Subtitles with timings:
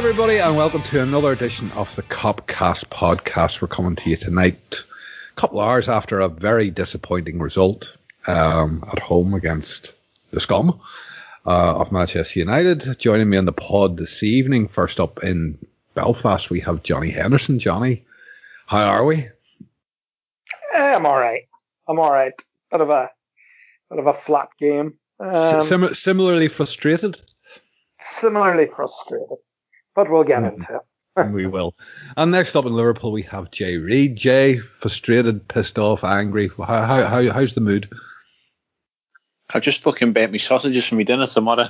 [0.00, 3.60] Everybody, and welcome to another edition of the Copcast podcast.
[3.60, 4.82] We're coming to you tonight,
[5.30, 9.92] a couple of hours after a very disappointing result um, at home against
[10.30, 10.80] the scum
[11.46, 12.98] uh, of Manchester United.
[12.98, 15.58] Joining me on the pod this evening, first up in
[15.92, 17.58] Belfast, we have Johnny Henderson.
[17.58, 18.06] Johnny,
[18.66, 19.28] how are we?
[20.74, 21.42] Eh, I'm all right.
[21.86, 22.32] I'm all right.
[22.72, 23.10] Bit of a
[23.90, 24.94] bit of a flat game.
[25.20, 27.20] Um, Sim- similarly frustrated.
[28.00, 29.36] Similarly frustrated
[29.94, 30.82] but we'll get into it.
[31.30, 31.74] we will.
[32.16, 34.16] And next up in Liverpool, we have Jay Reid.
[34.16, 36.50] Jay, frustrated, pissed off, angry.
[36.56, 37.90] How, how, how how's the mood?
[39.52, 41.68] I've just fucking baked me sausages for me dinner tomorrow.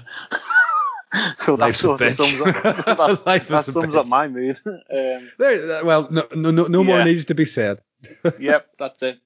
[1.39, 2.62] so that sort of sums up,
[3.25, 4.61] that, that sums up my mood.
[4.67, 6.87] Um, there, well, no, no, no, no yeah.
[6.87, 7.81] more needs to be said.
[8.39, 9.19] yep, that's it.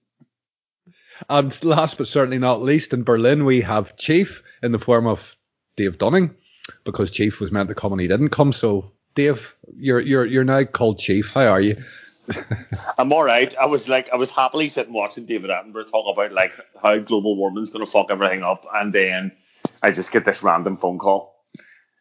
[1.29, 5.37] And last but certainly not least, in Berlin, we have Chief in the form of
[5.77, 6.35] Dave Dunning
[6.85, 8.53] because Chief was meant to come and he didn't come.
[8.53, 11.31] So, Dave, you're you're you're now called Chief.
[11.33, 11.83] How are you?
[12.99, 13.55] I'm all right.
[13.57, 17.37] I was like, I was happily sitting watching David Attenborough talk about like how global
[17.37, 19.33] warming's going to fuck everything up, and then
[19.83, 21.35] I just get this random phone call.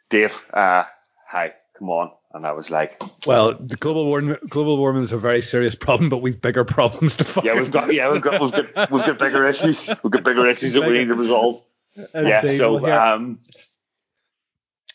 [0.09, 0.84] Dave, uh,
[1.28, 2.11] hi, come on.
[2.34, 6.09] And I was like, well, the global warming, global warming is a very serious problem,
[6.09, 7.44] but we've bigger problems to fuck.
[7.44, 9.88] Yeah, we've got, yeah, we've got, we've got, we've got bigger issues.
[10.03, 11.61] We've got bigger issues that we need to resolve.
[12.16, 13.38] And yeah, so, um,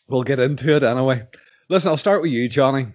[0.09, 1.27] We'll get into it anyway.
[1.69, 2.89] Listen, I'll start with you, Johnny.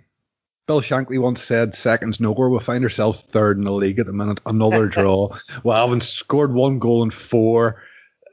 [0.66, 2.50] Bill Shankly once said, seconds nowhere.
[2.50, 4.39] We'll find ourselves third in the league at the minute.
[4.45, 5.36] Another draw.
[5.64, 7.83] we haven't scored one goal in four.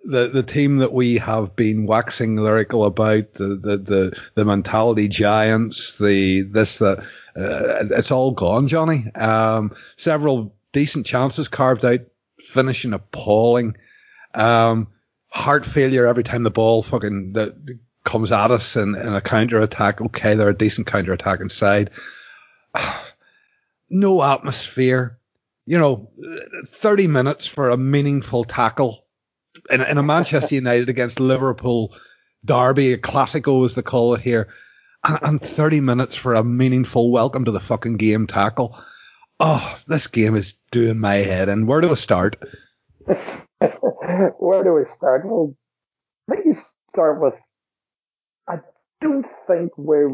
[0.04, 5.08] The the team that we have been waxing lyrical about, the the the, the mentality
[5.08, 7.00] giants, the this that
[7.36, 9.12] uh, it's all gone, Johnny.
[9.14, 12.00] Um, several decent chances carved out,
[12.38, 13.76] finishing appalling.
[14.34, 14.88] Um,
[15.28, 19.20] heart failure every time the ball fucking the, the comes at us in, in a
[19.20, 20.00] counter attack.
[20.00, 21.90] Okay, they're a decent counter attack inside.
[23.90, 25.18] no atmosphere.
[25.66, 26.10] You know,
[26.66, 29.04] 30 minutes for a meaningful tackle
[29.70, 31.94] in, in a Manchester United against Liverpool
[32.44, 34.48] derby, a classico as they call it here,
[35.04, 38.78] and, and 30 minutes for a meaningful welcome to the fucking game tackle.
[39.38, 41.66] Oh, this game is doing my head in.
[41.66, 42.36] Where do I start?
[43.06, 45.24] Where do we start?
[45.24, 45.54] Well,
[46.28, 46.52] maybe
[46.88, 47.49] start with I
[49.00, 50.08] don't think we're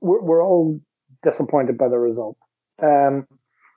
[0.00, 0.80] we're, we're all
[1.22, 2.36] disappointed by the result.
[2.82, 3.26] Um,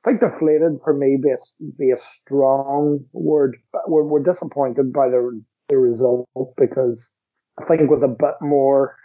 [0.06, 1.38] I think deflated for me be a,
[1.78, 3.58] be a strong word.
[3.88, 6.28] We're, we're disappointed by the the result
[6.58, 7.12] because
[7.60, 8.96] I think with a bit more,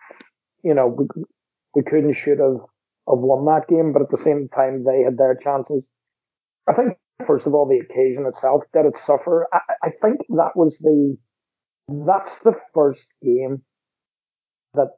[0.62, 1.06] you know, we
[1.74, 2.60] we couldn't should have
[3.08, 5.90] have won that game, but at the same time they had their chances.
[6.68, 6.96] I think
[7.26, 9.46] first of all the occasion itself did it suffer.
[9.52, 11.16] I, I think that was the
[11.88, 13.62] that's the first game
[14.74, 14.88] that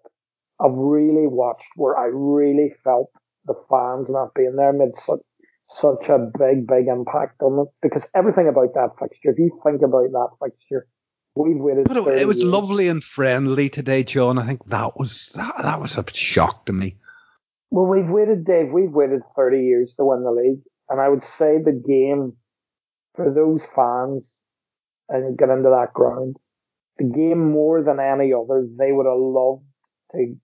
[0.60, 3.10] I've really watched where I really felt
[3.44, 5.20] the fans not being there made such
[5.68, 9.82] such a big, big impact on them because everything about that fixture, if you think
[9.82, 10.86] about that fixture,
[11.34, 11.88] we've waited.
[11.88, 12.50] But it, it was years.
[12.50, 14.38] lovely and friendly today, John.
[14.38, 16.96] I think that was that, that was a shock to me.
[17.70, 18.70] Well, we've waited, Dave.
[18.72, 22.34] We've waited 30 years to win the league, and I would say the game
[23.16, 24.44] for those fans
[25.08, 26.36] and get into that ground
[26.98, 29.64] the game more than any other, they would have loved
[30.12, 30.34] to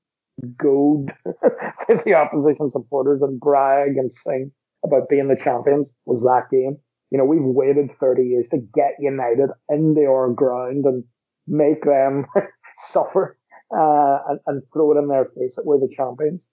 [0.56, 1.12] goad
[2.04, 4.50] the opposition supporters and brag and sing
[4.84, 6.76] about being the champions was that game.
[7.10, 11.04] You know, we've waited 30 years to get United into our ground and
[11.47, 12.25] make them
[12.78, 13.37] suffer
[13.76, 16.48] uh, and, and, throw it in their face that we're the champions.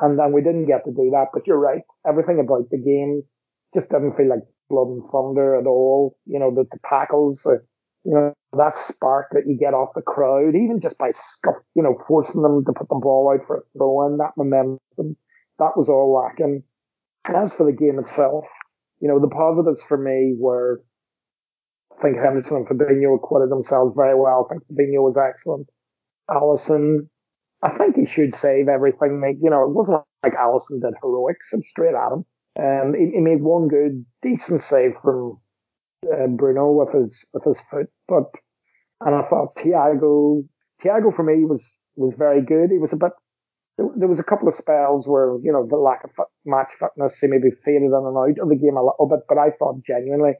[0.00, 1.28] And then we didn't get to do that.
[1.32, 1.82] But you're right.
[2.06, 3.22] Everything about the game
[3.74, 6.16] just didn't feel like blood and thunder at all.
[6.26, 7.58] You know, the, the tackles, uh,
[8.04, 11.82] you know, that spark that you get off the crowd, even just by scuff, you
[11.82, 15.16] know, forcing them to put the ball out for a throw in, that momentum,
[15.58, 16.62] that was all lacking.
[17.24, 18.44] And as for the game itself,
[19.00, 20.82] you know, the positives for me were,
[21.98, 24.46] I think Henderson and Fabinho acquitted themselves very well.
[24.48, 25.68] I think Fabinho was excellent.
[26.30, 27.08] Alisson,
[27.62, 29.20] I think he should save everything.
[29.20, 32.24] Like, you know, it wasn't like Alisson did heroics, straight at him.
[32.58, 35.40] Um, he, he made one good, decent save from
[36.02, 38.30] Bruno with his with his foot, but
[39.00, 40.46] and I thought Thiago
[40.82, 42.70] Thiago for me was was very good.
[42.70, 43.12] He was a bit.
[43.76, 46.10] There was a couple of spells where you know the lack of
[46.44, 49.38] match fitness, he maybe faded in and out of the game a little bit, but
[49.38, 50.34] I thought genuinely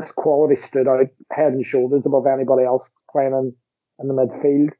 [0.00, 3.54] his quality stood out head and shoulders above anybody else playing in,
[3.98, 4.70] in the midfield.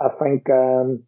[0.00, 1.02] I think um,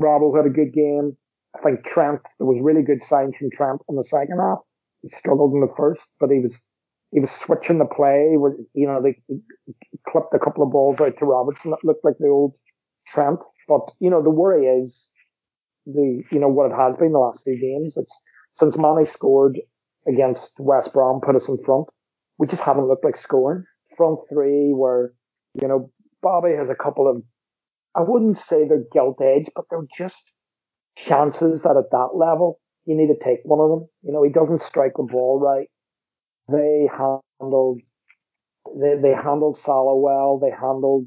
[0.00, 1.16] Robbo had a good game.
[1.56, 4.58] I think Trent, there was really good signs from Trent in the second half.
[5.02, 6.62] He struggled in the first, but he was
[7.12, 8.32] he was switching the play.
[8.32, 9.20] With you know they
[10.08, 12.56] clipped a couple of balls out to Robertson that looked like the old
[13.06, 13.40] Trent.
[13.68, 15.10] But you know the worry is
[15.86, 17.96] the you know what it has been the last few games.
[17.96, 18.22] It's
[18.54, 19.58] since Mane scored
[20.08, 21.86] against West Brom, put us in front.
[22.38, 23.64] We just haven't looked like scoring.
[23.96, 25.12] Front three, where
[25.60, 25.90] you know
[26.22, 27.22] Bobby has a couple of,
[27.94, 30.32] I wouldn't say they're gilt edge, but they're just
[30.96, 33.88] chances that at that level you need to take one of them.
[34.02, 35.68] You know, he doesn't strike the ball right.
[36.50, 37.80] They handled
[38.76, 40.38] they they handled Salah well.
[40.38, 41.06] They handled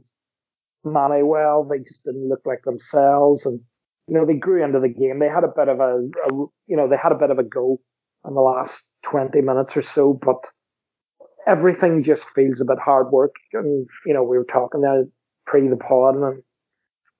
[0.83, 1.63] Mane well.
[1.63, 3.59] They just didn't look like themselves, and
[4.07, 5.19] you know they grew into the game.
[5.19, 6.33] They had a bit of a, a
[6.67, 7.79] you know they had a bit of a go
[8.27, 10.43] in the last twenty minutes or so, but
[11.47, 13.35] everything just feels a bit hard work.
[13.53, 15.05] And you know we were talking there
[15.45, 16.43] pre the pod, and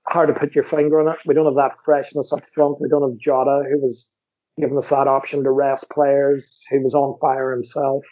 [0.08, 1.20] hard to put your finger on it.
[1.26, 2.82] We don't have that freshness up front.
[2.82, 4.12] We don't have Jota, who was
[4.60, 8.04] giving us that option to rest players, He was on fire himself.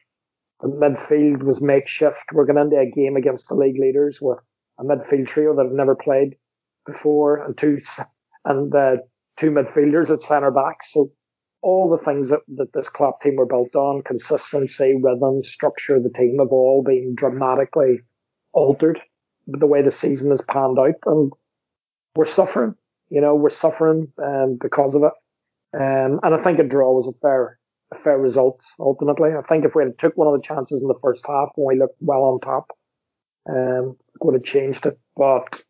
[0.61, 2.23] The midfield was makeshift.
[2.33, 4.39] We're going into a game against the league leaders with
[4.79, 6.35] a midfield trio that have never played
[6.85, 7.79] before and two
[8.45, 8.71] and
[9.37, 10.83] two midfielders at centre back.
[10.83, 11.11] So
[11.61, 16.03] all the things that, that this club team were built on, consistency, rhythm, structure of
[16.03, 18.01] the team have all been dramatically
[18.53, 18.99] altered
[19.47, 20.95] the way the season has panned out.
[21.05, 21.31] And
[22.15, 22.75] we're suffering,
[23.09, 25.13] you know, we're suffering um, because of it.
[25.73, 27.57] Um, and I think a draw was a fair,
[27.93, 29.31] a fair result ultimately.
[29.31, 31.75] I think if we had took one of the chances in the first half when
[31.75, 32.71] we looked well on top,
[33.49, 34.99] um, would have changed it.
[35.15, 35.61] But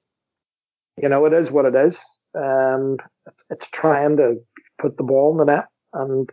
[0.98, 2.00] you know, it is what it is.
[2.36, 4.36] Um, it's, it's trying to
[4.80, 6.30] put the ball in the net, and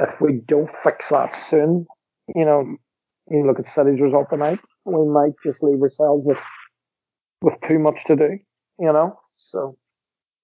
[0.00, 1.86] if we don't fix that soon,
[2.34, 2.76] you know,
[3.30, 6.38] you look at City's result tonight, we might just leave ourselves with
[7.42, 8.38] with too much to do.
[8.78, 9.76] You know, so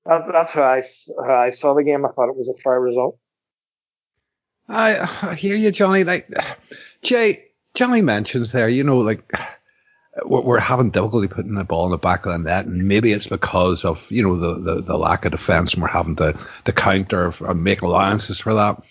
[0.07, 0.83] that, that's how I,
[1.27, 2.05] how I saw the game.
[2.05, 3.19] I thought it was a fair result.
[4.69, 6.05] I, I hear you, Johnny.
[6.05, 6.29] Like
[7.03, 9.31] Jay, Johnny mentions there, you know, like
[10.25, 13.27] we're, having difficulty putting the ball in the back of the net, and maybe it's
[13.27, 16.73] because of you know the, the, the lack of defence, and we're having to to
[16.73, 18.83] counter or make allowances for that.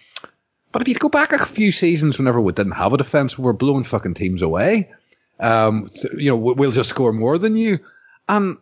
[0.71, 3.45] But if you go back a few seasons, whenever we didn't have a defence, we
[3.45, 4.91] were blowing fucking teams away.
[5.39, 7.79] Um, you know, we'll just score more than you,
[8.27, 8.57] and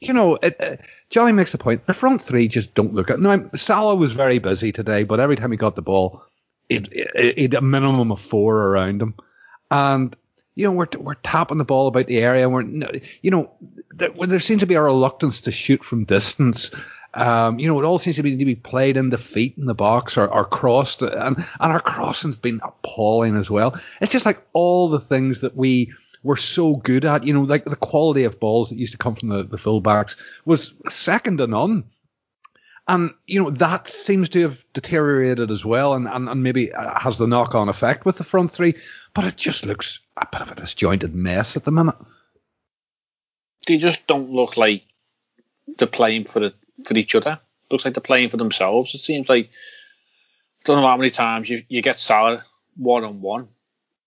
[0.00, 0.80] you know, it, it,
[1.10, 1.86] Johnny makes a point.
[1.86, 3.20] The front three just don't look at.
[3.20, 6.22] No, Salah was very busy today, but every time he got the ball,
[6.68, 9.14] it, it a minimum of four around him,
[9.70, 10.16] and
[10.54, 12.48] you know we're we're tapping the ball about the area.
[12.48, 12.62] We're
[13.22, 13.50] you know
[13.94, 16.70] there, there seems to be a reluctance to shoot from distance.
[17.14, 19.66] Um, you know, it all seems to be to be played in the feet in
[19.66, 23.78] the box or, or crossed, and and our crossing's been appalling as well.
[24.00, 25.92] It's just like all the things that we
[26.24, 27.24] were so good at.
[27.24, 30.16] You know, like the quality of balls that used to come from the, the fullbacks
[30.44, 31.84] was second to none.
[32.86, 37.16] And, you know, that seems to have deteriorated as well and, and, and maybe has
[37.16, 38.74] the knock on effect with the front three.
[39.14, 41.94] But it just looks a bit of a disjointed mess at the minute.
[43.66, 44.82] They just don't look like
[45.78, 46.54] they're playing for the,
[46.84, 47.40] for each other.
[47.70, 48.94] It looks like they're playing for themselves.
[48.94, 49.50] It seems like I
[50.64, 52.44] don't know how many times you, you get Salah
[52.76, 53.48] one on one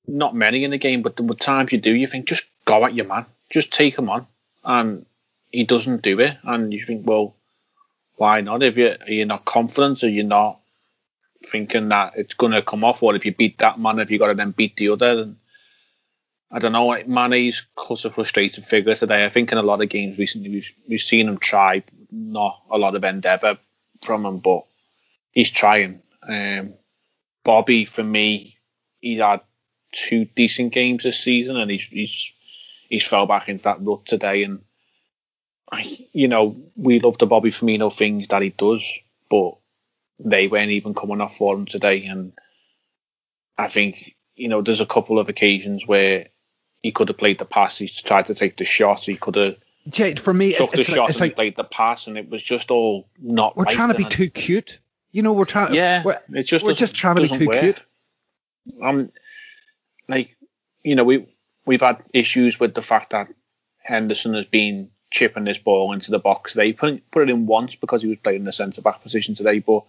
[0.07, 2.95] not many in the game, but the times you do, you think just go at
[2.95, 4.25] your man, just take him on,
[4.63, 5.05] and
[5.51, 7.35] he doesn't do it, and you think, well,
[8.15, 8.63] why not?
[8.63, 10.59] If you are you not confident, or you're not
[11.45, 14.27] thinking that it's gonna come off, or if you beat that man, if you got
[14.27, 15.35] to then beat the other, and
[16.49, 16.97] I don't know.
[17.05, 19.25] Mane's close a frustrated figure today.
[19.25, 22.77] I think in a lot of games recently we've we've seen him try, not a
[22.77, 23.57] lot of endeavour
[24.01, 24.65] from him, but
[25.31, 26.01] he's trying.
[26.27, 26.73] Um,
[27.43, 28.57] Bobby, for me,
[28.99, 29.41] he had
[29.97, 32.33] two decent games this season, and he's he's
[32.89, 34.43] he's fell back into that rut today.
[34.43, 34.61] And
[35.71, 38.85] I, you know, we love the Bobby Firmino things that he does,
[39.29, 39.55] but
[40.19, 42.05] they weren't even coming off for him today.
[42.05, 42.33] And
[43.57, 46.27] I think you know, there's a couple of occasions where
[46.83, 47.77] he could have played the pass.
[47.77, 49.03] He's tried to take the shot.
[49.03, 49.55] He could have.
[49.89, 52.43] Jade, for me, took the it's shot and like, played the pass, and it was
[52.43, 53.57] just all not.
[53.57, 54.79] We're right trying to be too cute.
[55.11, 55.73] You know, we're trying.
[55.73, 57.59] Yeah, we're, it's just we're just trying to be too work.
[57.59, 57.81] cute.
[58.83, 59.11] I'm
[60.07, 60.35] like,
[60.83, 61.27] you know, we
[61.65, 63.27] we've had issues with the fact that
[63.79, 66.53] Henderson has been chipping this ball into the box.
[66.53, 69.59] They put put it in once because he was playing the centre back position today,
[69.59, 69.83] but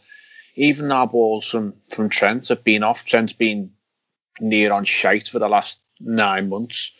[0.54, 3.04] even our balls from from Trent have been off.
[3.04, 3.72] Trent's been
[4.40, 6.92] near on shite for the last nine months.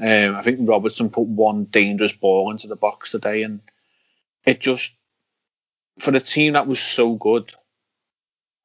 [0.00, 3.60] Um, I think Robertson put one dangerous ball into the box today, and
[4.44, 4.92] it just
[5.98, 7.54] for a team that was so good,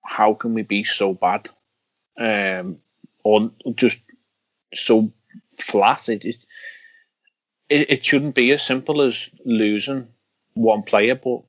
[0.03, 1.49] how can we be so bad?
[2.17, 2.79] Um,
[3.75, 3.99] just
[4.73, 5.11] so
[5.59, 6.09] flat.
[6.09, 6.37] It, it
[7.69, 10.07] it shouldn't be as simple as losing
[10.53, 11.43] one player, but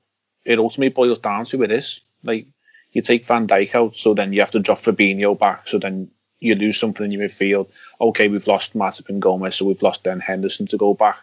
[0.45, 2.47] it ultimately boils down to it is like
[2.93, 6.11] you take Van Dijk out, so then you have to drop Fabinho back, so then
[6.41, 7.69] you lose something in your midfield.
[8.01, 11.19] Okay, we've lost Matip and Gomez, so we've lost then Henderson to go back.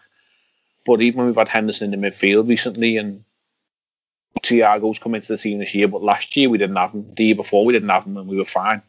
[0.86, 3.24] But even when we've had Henderson in the midfield recently, and
[4.42, 7.12] Thiago's come into the scene this year, but last year we didn't have him.
[7.14, 8.82] The year before we didn't have him, and we were fine.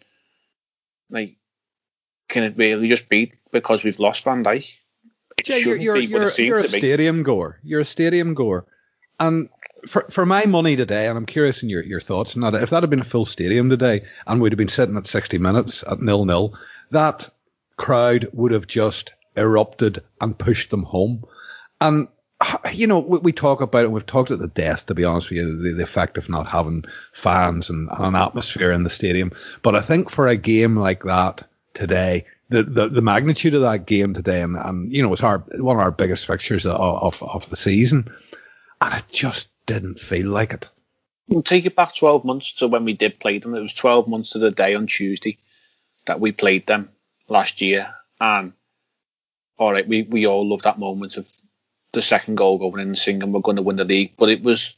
[1.09, 1.35] Like,
[2.29, 4.65] can it really just be because we've lost Van Dijk?
[5.37, 7.59] It Yeah, you're, shouldn't you're, be, but you're, it seems you're a stadium goer.
[7.63, 8.65] You're a stadium goer.
[9.19, 9.49] And
[9.87, 12.69] for, for my money today, and I'm curious in your, your thoughts on that, if
[12.69, 15.83] that had been a full stadium today and we'd have been sitting at 60 minutes
[15.89, 16.53] at nil nil,
[16.91, 17.29] that
[17.77, 21.23] crowd would have just erupted and pushed them home.
[21.81, 22.07] And,
[22.73, 25.29] you know, we, we talk about it, we've talked at the death, to be honest
[25.29, 26.83] with you, the, the effect of not having
[27.13, 29.31] fans and, and an atmosphere in the stadium.
[29.61, 31.47] But I think for a game like that
[31.79, 35.39] today, the, the, the magnitude of that game today, and, and you know, it's our
[35.57, 38.13] one of our biggest fixtures of, of, of the season,
[38.81, 40.67] and it just didn't feel like it.
[41.27, 43.55] We'll take it back 12 months to when we did play them.
[43.55, 45.37] It was 12 months to the day on Tuesday
[46.05, 46.89] that we played them
[47.27, 47.93] last year.
[48.19, 48.53] And
[49.57, 51.31] all right, we, we all love that moment of
[51.91, 54.13] the second goal going in and singing we're going to win the league.
[54.17, 54.75] But it was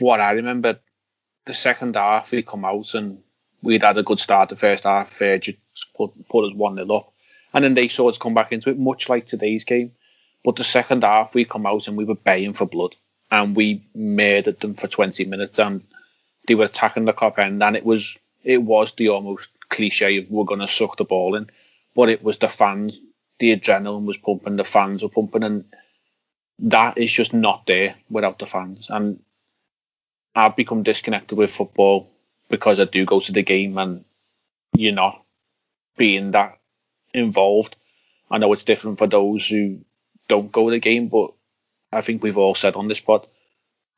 [0.00, 0.80] what I remember.
[1.46, 3.18] The second half, we come out and
[3.62, 4.48] we'd had a good start.
[4.48, 5.58] The first half, just
[5.96, 7.12] put, put us 1 0 up.
[7.52, 9.92] And then they sort of come back into it, much like today's game.
[10.44, 12.96] But the second half, we come out and we were baying for blood.
[13.30, 15.58] And we murdered them for 20 minutes.
[15.58, 15.84] And
[16.46, 17.62] they were attacking the Kop end.
[17.62, 21.34] And it was it was the almost cliche of we're going to suck the ball
[21.34, 21.50] in.
[21.94, 23.00] But it was the fans.
[23.38, 24.56] The adrenaline was pumping.
[24.56, 25.42] The fans were pumping.
[25.42, 25.64] And
[26.60, 28.88] that is just not there without the fans.
[28.90, 29.20] And
[30.34, 32.10] I've become disconnected with football
[32.48, 34.04] because I do go to the game and
[34.74, 35.22] you're not
[35.98, 36.58] being that
[37.12, 37.76] involved.
[38.30, 39.80] I know it's different for those who
[40.28, 41.32] don't go to the game, but
[41.92, 43.26] I think we've all said on this pod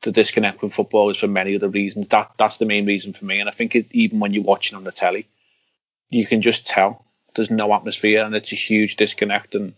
[0.01, 2.07] the disconnect with football is for many other reasons.
[2.07, 3.39] That that's the main reason for me.
[3.39, 5.27] And I think it, even when you're watching on the telly,
[6.09, 7.05] you can just tell
[7.35, 9.55] there's no atmosphere and it's a huge disconnect.
[9.55, 9.73] And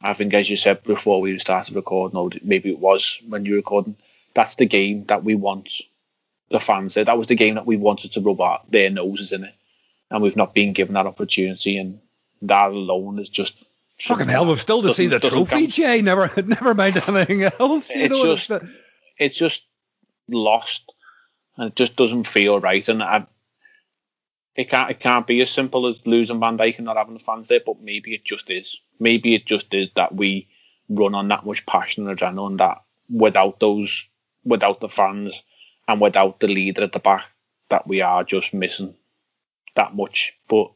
[0.00, 3.52] I think, as you said before we started recording, or maybe it was when you
[3.52, 3.96] were recording,
[4.34, 5.72] that's the game that we want
[6.50, 7.04] the fans there.
[7.04, 9.54] That was the game that we wanted to rub our, their noses in it,
[10.10, 11.76] and we've not been given that opportunity.
[11.78, 12.00] And
[12.42, 13.56] that alone is just
[14.00, 15.66] Fucking hell, we've still to see the trophy.
[15.66, 16.00] Jay.
[16.00, 17.90] Never, never mind anything else.
[17.90, 18.70] You It's know, just- it's-
[19.18, 19.66] it's just
[20.28, 20.90] lost
[21.58, 22.88] and it just doesn't feel right.
[22.88, 23.26] And I,
[24.56, 27.20] it can't it can't be as simple as losing Van Dijk and not having the
[27.20, 28.80] fans there, but maybe it just is.
[28.98, 30.48] Maybe it just is that we
[30.88, 32.78] run on that much passion and adrenaline that
[33.10, 34.08] without those
[34.44, 35.42] without the fans
[35.86, 37.24] and without the leader at the back
[37.68, 38.94] that we are just missing
[39.80, 40.38] that much.
[40.48, 40.70] But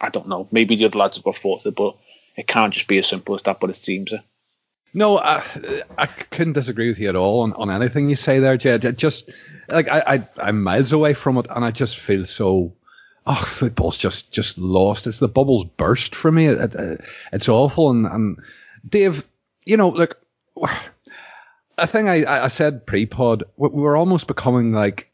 [0.00, 0.48] I don't know.
[0.52, 1.96] Maybe the other lads have got thoughts, but
[2.36, 3.60] it can't just be as simple as that.
[3.60, 4.20] But it seems it.
[4.92, 5.42] No, I,
[5.96, 8.98] I couldn't disagree with you at all on, on anything you say there, Jed.
[8.98, 9.30] Just
[9.68, 12.74] like I, I I'm miles away from it, and I just feel so.
[13.26, 15.06] Oh, football's just just lost.
[15.06, 16.46] It's the bubbles burst for me.
[16.46, 17.00] It, it,
[17.32, 17.90] it's awful.
[17.90, 18.38] And, and
[18.88, 19.24] Dave,
[19.64, 20.20] you know, look,
[21.78, 25.09] a thing I, I said pre-pod, we're almost becoming like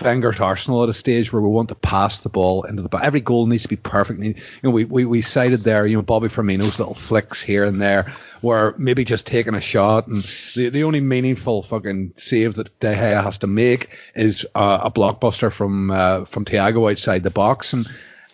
[0.00, 3.04] Wenger's Arsenal at a stage where we want to pass the ball into the back.
[3.04, 4.22] Every goal needs to be perfect.
[4.22, 7.80] You know, we, we, we cited there, you know, Bobby Firmino's little flicks here and
[7.82, 10.16] there, where maybe just taking a shot and
[10.54, 14.90] the, the only meaningful fucking save that De Gea has to make is uh, a
[14.90, 17.84] blockbuster from uh, from Thiago outside the box and.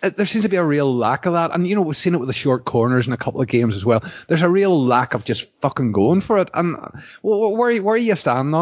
[0.03, 2.13] uh, There seems to be a real lack of that, and you know we've seen
[2.13, 4.03] it with the short corners in a couple of games as well.
[4.27, 6.49] There's a real lack of just fucking going for it.
[6.53, 6.89] And uh,
[7.23, 8.61] where where are you stand now?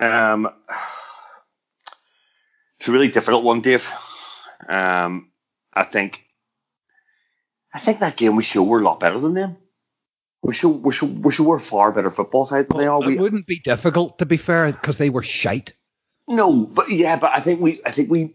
[0.00, 0.48] Um,
[2.78, 3.90] it's a really difficult one, Dave.
[4.68, 5.30] Um,
[5.72, 6.24] I think,
[7.72, 9.56] I think that game we show we're a lot better than them.
[10.42, 13.00] We show we show we show we're far better football side than they are.
[13.00, 15.72] We it wouldn't be difficult to be fair because they were shite.
[16.28, 18.34] no, but yeah, but I think we I think we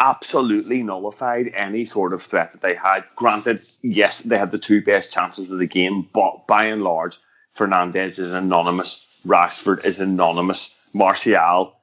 [0.00, 3.04] absolutely nullified any sort of threat that they had.
[3.16, 7.18] Granted, yes, they had the two best chances of the game, but by and large,
[7.56, 9.24] Fernandes is anonymous.
[9.26, 10.73] Rashford is anonymous.
[10.94, 11.74] Martial,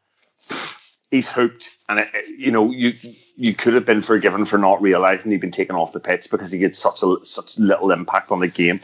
[1.11, 2.93] he's hooked, and it, it- you know you
[3.35, 6.51] you could have been forgiven for not realizing he'd been taken off the pitch because
[6.51, 8.79] he had such a such little impact on the game.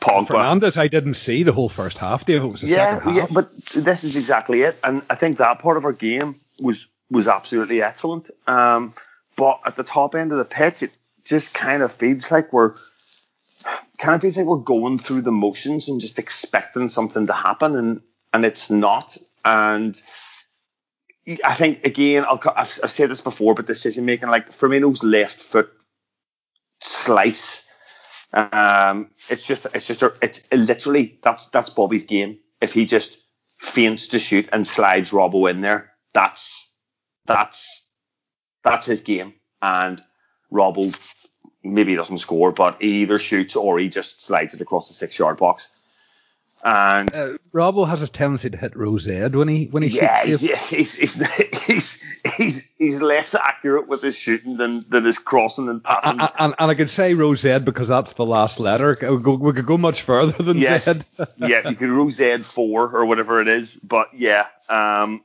[0.00, 2.40] Pogba, Fernandes, I didn't see the whole first half, Dave.
[2.40, 5.58] It was the yeah, second yeah, but this is exactly it, and I think that
[5.58, 8.30] part of our game was was absolutely excellent.
[8.46, 8.94] Um,
[9.36, 12.74] but at the top end of the pitch, it just kind of feels like we're
[13.98, 17.76] kind of feels like we're going through the motions and just expecting something to happen,
[17.76, 18.00] and
[18.32, 19.16] and it's not.
[19.44, 20.00] And
[21.44, 25.40] I think again, I'll, I've, I've said this before, but decision making, like Firmino's left
[25.40, 25.70] foot
[26.80, 27.66] slice.
[28.32, 32.38] Um, it's just, it's just, it's literally that's that's Bobby's game.
[32.60, 33.18] If he just
[33.58, 36.72] feints to shoot and slides Robbo in there, that's
[37.26, 37.90] that's
[38.64, 39.34] that's his game.
[39.62, 40.02] And
[40.52, 40.94] Robbo
[41.62, 45.18] maybe doesn't score, but he either shoots or he just slides it across the six
[45.18, 45.68] yard box.
[46.62, 50.24] And Uh, Robbo has a tendency to hit Rose Ed when he when he yeah,
[50.24, 50.40] shoots.
[50.40, 55.18] he's, yeah, he's, he's, he's, he's, he's less accurate with his shooting than, than his
[55.18, 56.20] crossing and passing.
[56.20, 58.90] and, and, and I could say Rose Ed because that's the last letter.
[58.90, 61.04] We could go, we could go much further than yes, Zed.
[61.38, 64.46] yeah, you could rule Z four or whatever it is, but yeah.
[64.68, 65.20] Um,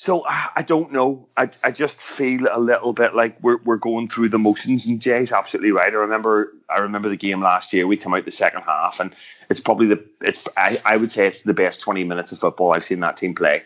[0.00, 1.28] so I I don't know.
[1.36, 4.98] I, I just feel a little bit like we're we're going through the motions, and
[4.98, 5.92] Jay's absolutely right.
[5.92, 7.86] I remember I remember the game last year.
[7.86, 9.14] We come out the second half, and
[9.50, 12.72] it's probably the it's I, I would say it's the best 20 minutes of football
[12.72, 13.62] I've seen that team play.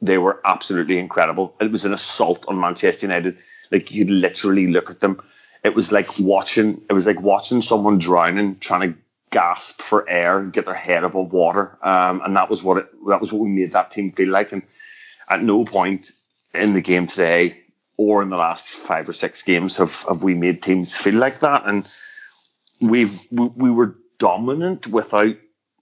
[0.00, 1.56] They were absolutely incredible.
[1.60, 3.36] It was an assault on Manchester United.
[3.72, 5.20] Like you literally look at them.
[5.64, 6.80] It was like watching.
[6.88, 8.98] It was like watching someone drowning, trying to
[9.30, 11.76] gasp for air and get their head above water.
[11.82, 12.86] Um, and that was what it.
[13.08, 14.52] That was what we made that team feel like.
[14.52, 14.62] And
[15.28, 16.12] at no point
[16.54, 17.58] in the game today
[17.96, 21.40] or in the last five or six games have, have we made teams feel like
[21.40, 21.62] that.
[21.66, 21.88] And
[22.80, 25.36] we've we, we were dominant without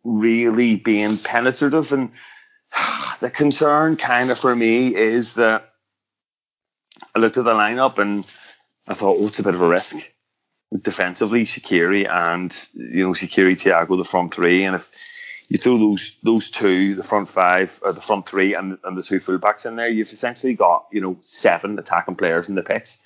[0.04, 1.92] really being penetrative.
[1.92, 2.10] And
[3.20, 5.70] the concern kind of for me is that
[7.14, 8.24] I looked at the lineup and
[8.86, 9.96] I thought, oh, it's a bit of a risk.
[10.82, 14.88] Defensively, Shaqiri and you know Shaqiri, Thiago, the front three, and if
[15.50, 19.02] you throw those those two, the front five, or the front three, and, and the
[19.02, 22.96] two fullbacks in there, you've essentially got you know seven attacking players in the pitch,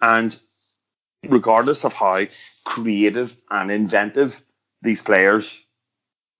[0.00, 0.36] and
[1.26, 2.26] regardless of how
[2.66, 4.44] creative and inventive
[4.82, 5.64] these players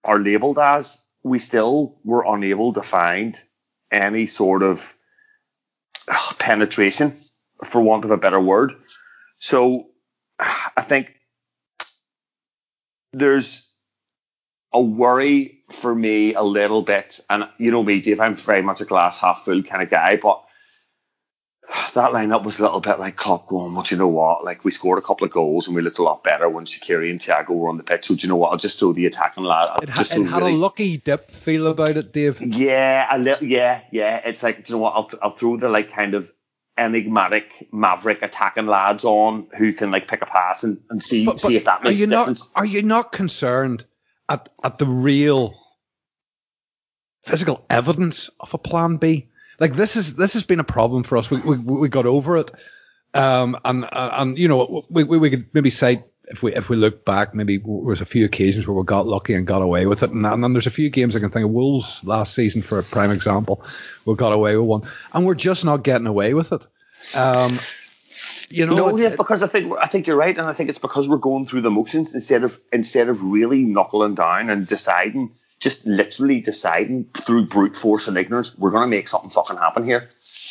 [0.05, 3.41] are labelled as, we still were unable to find
[3.91, 4.95] any sort of
[6.07, 7.16] uh, penetration,
[7.64, 8.75] for want of a better word.
[9.38, 9.87] So
[10.38, 11.14] I think
[13.14, 13.66] there's
[14.72, 18.81] a worry for me a little bit, and you know me, Dave, I'm very much
[18.81, 20.42] a glass half full kind of guy, but
[21.94, 24.44] that lineup was a little bit like Klopp going, well, do you know what?
[24.44, 27.11] Like we scored a couple of goals and we looked a lot better when Shaqiri
[27.11, 28.05] and Thiago were on the pitch.
[28.07, 28.52] So do you know what?
[28.52, 29.70] I'll just throw the attacking lad.
[29.70, 32.40] I'll It, ha- just it had really- a lucky dip feel about it, Dave.
[32.40, 34.20] yeah, a little, yeah, yeah.
[34.24, 34.92] It's like, do you know what?
[34.94, 36.31] I'll, I'll throw the like kind of
[36.79, 41.33] enigmatic maverick attacking lads on who can like pick a pass and, and see But,
[41.33, 42.50] but see if that makes are you a not difference.
[42.55, 43.85] are you not concerned
[44.29, 45.55] at at the real
[47.25, 49.29] physical evidence of a plan B?
[49.59, 51.31] Like this is this has been a problem for us.
[51.31, 52.51] We we, we got over it,
[53.15, 56.77] um, and and you know we, we we could maybe cite if we if we
[56.77, 59.87] look back, maybe there was a few occasions where we got lucky and got away
[59.87, 61.51] with it, and, and then there's a few games I can think of.
[61.51, 63.65] Wolves last season for a prime example,
[64.05, 66.67] we got away with one, and we're just not getting away with it.
[67.17, 67.59] Um,
[68.48, 70.78] you know, No, yeah, because I think I think you're right, and I think it's
[70.78, 75.32] because we're going through the motions instead of instead of really knuckling down and deciding,
[75.59, 79.85] just literally deciding through brute force and ignorance, we're going to make something fucking happen
[79.85, 80.09] here.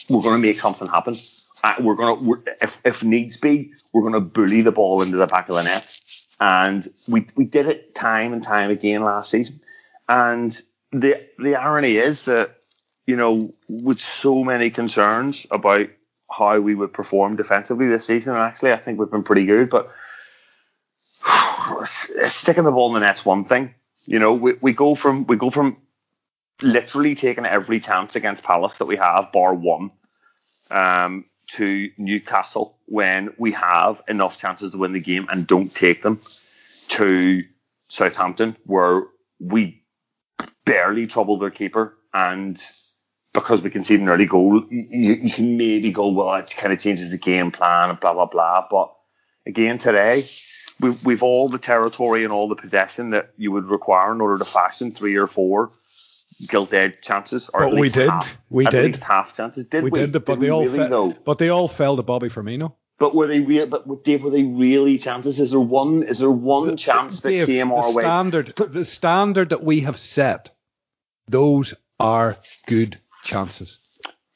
[0.10, 1.15] We're going to make something happen.
[1.63, 5.17] Uh, we're going to, if if needs be, we're going to bully the ball into
[5.17, 5.99] the back of the net,
[6.39, 9.62] and we we did it time and time again last season.
[10.10, 10.60] And
[10.91, 12.58] the the irony is that
[13.08, 15.88] you know with so many concerns about
[16.38, 18.34] how we would perform defensively this season.
[18.34, 19.69] And actually, I think we've been pretty good.
[19.69, 19.91] But
[21.86, 23.74] sticking the ball in the net's one thing.
[24.06, 25.78] You know, we, we go from we go from
[26.62, 29.91] literally taking every chance against Palace that we have, bar one,
[30.71, 36.02] um, to Newcastle when we have enough chances to win the game and don't take
[36.02, 36.19] them,
[36.89, 37.43] to
[37.88, 39.04] Southampton where
[39.39, 39.84] we
[40.65, 42.62] barely trouble their keeper and
[43.36, 46.80] because we concede an early goal, you, you can maybe go, well, it kind of
[46.80, 48.65] changes the game plan and blah, blah, blah.
[48.71, 48.91] But
[49.45, 50.24] again, today,
[50.82, 54.39] we've, we've all the territory and all the possession that you would require in order
[54.39, 55.71] to fashion three or four
[56.48, 57.50] gilt edge chances.
[57.54, 58.10] Or But we did.
[58.10, 58.86] Half, We at did.
[58.86, 59.65] least half chances.
[59.65, 60.00] Did we, we?
[60.08, 61.12] did, but we they all really, fe- though?
[61.26, 62.74] but they all fell to Bobby Firmino.
[62.98, 63.67] But were they real?
[63.67, 65.41] But Dave, were they really chances?
[65.41, 66.04] Is there one?
[66.04, 68.04] Is there one chance that Dave, came our the way?
[68.04, 70.52] standard, the standard that we have set,
[71.28, 73.80] those are good chances.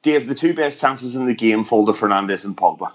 [0.04, 2.91] Dave, the two best chances in the game fall to Fernandes and Pogba.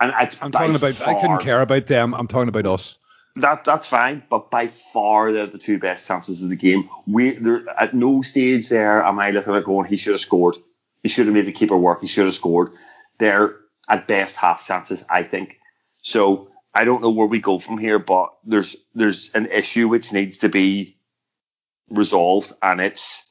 [0.00, 1.00] And it's I'm talking about.
[1.06, 2.14] I couldn't care about them.
[2.14, 2.96] I'm talking about us.
[3.36, 6.88] That that's fine, but by far they're the two best chances of the game.
[7.06, 10.56] We there at no stage there am I looking at going he should have scored.
[11.02, 12.00] He should have made the keeper work.
[12.00, 12.72] He should have scored.
[13.18, 13.56] They're
[13.88, 15.60] at best half chances, I think.
[16.02, 20.12] So I don't know where we go from here, but there's there's an issue which
[20.12, 20.96] needs to be
[21.90, 23.27] resolved, and it's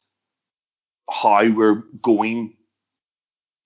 [1.08, 2.54] how we're going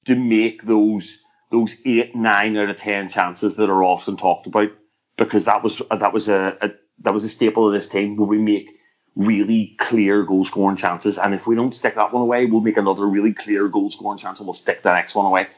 [0.07, 4.71] to make those those eight, nine out of ten chances that are often talked about,
[5.17, 8.29] because that was that was a, a that was a staple of this team where
[8.29, 8.71] we make
[9.15, 12.79] really clear goal scoring chances, and if we don't stick that one away, we'll make
[12.79, 15.49] another really clear goal scoring chance, and we'll stick the next one away,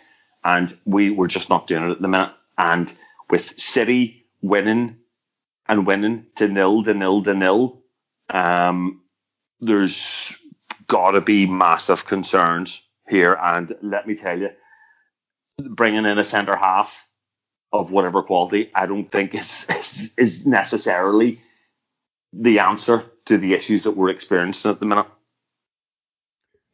[0.43, 2.33] and we we're just not doing it at the minute.
[2.59, 2.93] And
[3.31, 4.99] with City winning
[5.69, 7.83] and winning to nil to nil to nil,
[8.29, 9.03] Um,
[9.61, 10.37] there's
[10.87, 14.51] got to be massive concerns here, and let me tell you,
[15.59, 17.07] bringing in a centre half
[17.73, 21.41] of whatever quality, I don't think is, is is necessarily
[22.33, 25.07] the answer to the issues that we're experiencing at the minute.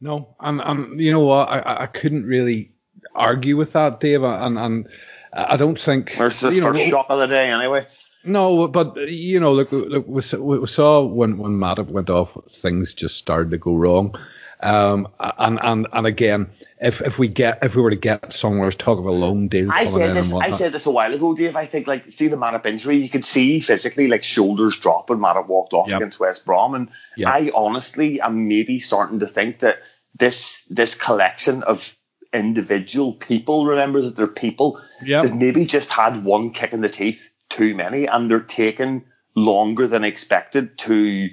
[0.00, 2.72] No, and and you know what, I I couldn't really
[3.14, 4.88] argue with that, Dave, and and
[5.32, 6.16] I don't think.
[6.16, 7.86] There's the you know, first shock of the day, anyway.
[8.24, 12.92] No, but you know, look, look we, we saw when when Matt went off, things
[12.94, 14.14] just started to go wrong.
[14.62, 18.70] Um, and and and again, if if we get if we were to get somewhere,
[18.70, 19.70] to talk of a loan deal.
[19.72, 20.32] I said this.
[20.34, 21.56] I said this a while ago, Dave.
[21.56, 25.18] I think like see the Matip injury, you could see physically like shoulders drop when
[25.18, 25.96] Matip walked off Yep.
[25.96, 27.28] against West Brom, and Yep.
[27.28, 29.78] I honestly am maybe starting to think that
[30.18, 31.96] this this collection of
[32.32, 35.22] individual people, remember that they're people, Yep.
[35.22, 39.86] they've maybe just had one kick in the teeth too many, and they're taking longer
[39.86, 41.28] than expected to.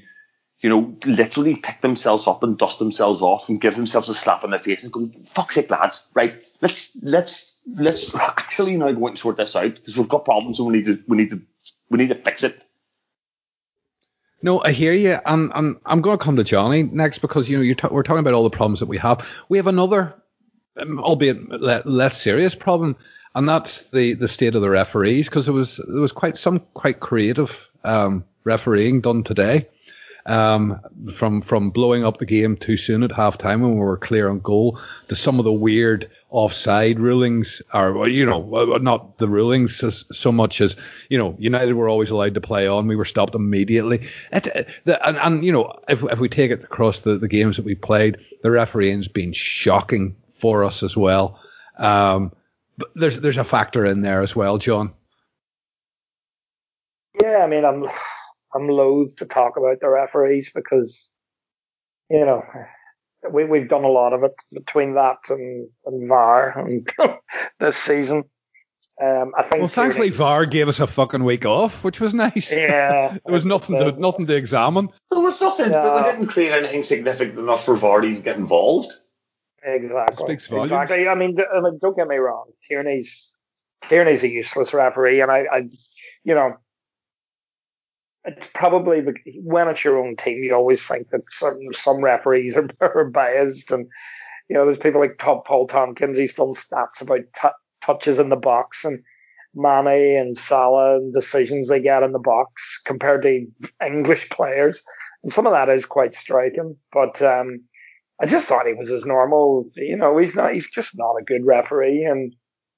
[0.59, 4.43] You know, literally pick themselves up and dust themselves off and give themselves a slap
[4.43, 6.09] in the face and go, "Fuck's sake, lads!
[6.15, 10.57] Right, let's let's let's actually now go and sort this out because we've got problems
[10.57, 11.41] and we need to we need to
[11.91, 12.59] we need to fix it."
[14.41, 17.57] No, I hear you, and, and I'm going to come to Johnny next because you
[17.57, 19.27] know you're ta- we're talking about all the problems that we have.
[19.49, 20.13] We have another,
[20.77, 22.95] um, albeit le- less serious problem,
[23.35, 26.59] and that's the, the state of the referees because there was there was quite some
[26.73, 29.67] quite creative um, refereeing done today.
[30.25, 30.81] Um,
[31.13, 34.41] from from blowing up the game too soon at halftime when we were clear on
[34.41, 40.31] goal to some of the weird offside rulings, or you know, not the rulings so
[40.31, 40.75] much as
[41.09, 42.87] you know, United were always allowed to play on.
[42.87, 44.05] We were stopped immediately.
[44.33, 47.29] It, uh, the, and, and you know, if if we take it across the, the
[47.29, 51.39] games that we played, the refereeing's been shocking for us as well.
[51.77, 52.33] Um,
[52.77, 54.93] but there's there's a factor in there as well, John.
[57.21, 57.85] Yeah, I mean, I'm
[58.53, 61.09] I'm loath to talk about the referees because
[62.09, 62.43] you know
[63.31, 66.87] we we've done a lot of it between that and, and VAR and
[67.59, 68.23] this season.
[68.99, 72.15] Um, I think Well, thankfully Tierney- VAR gave us a fucking week off, which was
[72.15, 72.51] nice.
[72.51, 74.89] Yeah, there was nothing to nothing to examine.
[75.11, 78.37] There was nothing, but we we didn't create anything significant enough for VAR to get
[78.37, 78.93] involved.
[79.63, 80.25] Exactly.
[80.27, 80.71] Speaks volumes.
[80.71, 81.07] Exactly.
[81.07, 82.45] I mean, I mean, don't get me wrong.
[82.67, 83.33] Tierney's
[83.89, 85.69] Tierney's a useless referee, and I, I,
[86.23, 86.55] you know,
[88.25, 92.55] it's probably the, when it's your own team, you always think that some some referees
[92.55, 93.87] are, are biased, and
[94.49, 96.17] you know, there's people like Todd Paul Tomkins.
[96.17, 97.49] He's done stats about t-
[97.85, 98.99] touches in the box and
[99.53, 103.47] Mane and Salah and decisions they get in the box compared to
[103.85, 104.83] English players,
[105.23, 106.75] and some of that is quite striking.
[106.91, 107.63] But um,
[108.19, 109.69] I just thought he was as normal.
[109.75, 110.53] You know, he's not.
[110.53, 112.03] He's just not a good referee.
[112.03, 112.33] And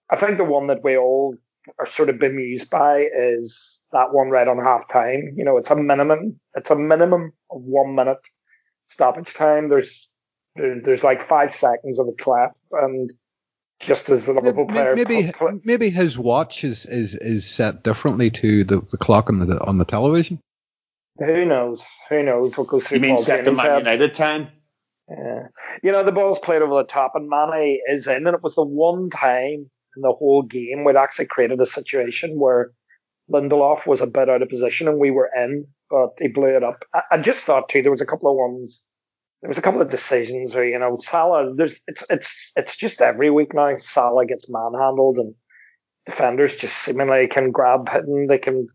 [0.10, 1.36] I think the one that we all
[1.78, 5.34] are sort of bemused by is that one right on half time.
[5.36, 6.40] You know, it's a minimum.
[6.56, 8.18] It's a minimum of one minute
[8.90, 9.70] stoppage time.
[9.70, 10.12] There's
[10.56, 13.14] there's like five seconds of a clap, and
[13.80, 18.30] just as the Liverpool player Maybe put- maybe his watch is, is, is set differently
[18.32, 20.40] to the, the clock on the on the television.
[21.18, 21.86] who knows?
[22.10, 23.80] Who knows what goes through You mean Paul set to Man?
[23.80, 24.50] United time?
[25.10, 25.48] Yeah.
[25.82, 28.56] You know, the ball's played over the top and Mane is in, and it was
[28.56, 32.72] the one time in the whole game we'd actually created a situation where
[33.32, 36.64] Lindelof was a bit out of position and we were in, but he blew it
[36.64, 36.76] up.
[36.94, 38.86] I, I just thought too, there was a couple of ones,
[39.42, 43.02] there was a couple of decisions where, you know, Salah, there's, it's, it's, it's just
[43.02, 45.34] every week now, Salah gets manhandled and
[46.06, 48.68] defenders just seemingly can grab him, they can,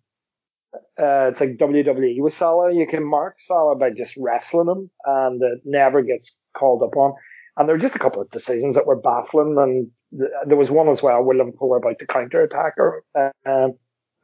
[1.00, 2.74] uh, it's like WWE with Salah.
[2.74, 7.14] You can mark Salah by just wrestling him, and it never gets called up on.
[7.56, 10.70] And there were just a couple of decisions that were baffling, and th- there was
[10.70, 13.74] one as well where Liverpool were about to counter attack uh, um,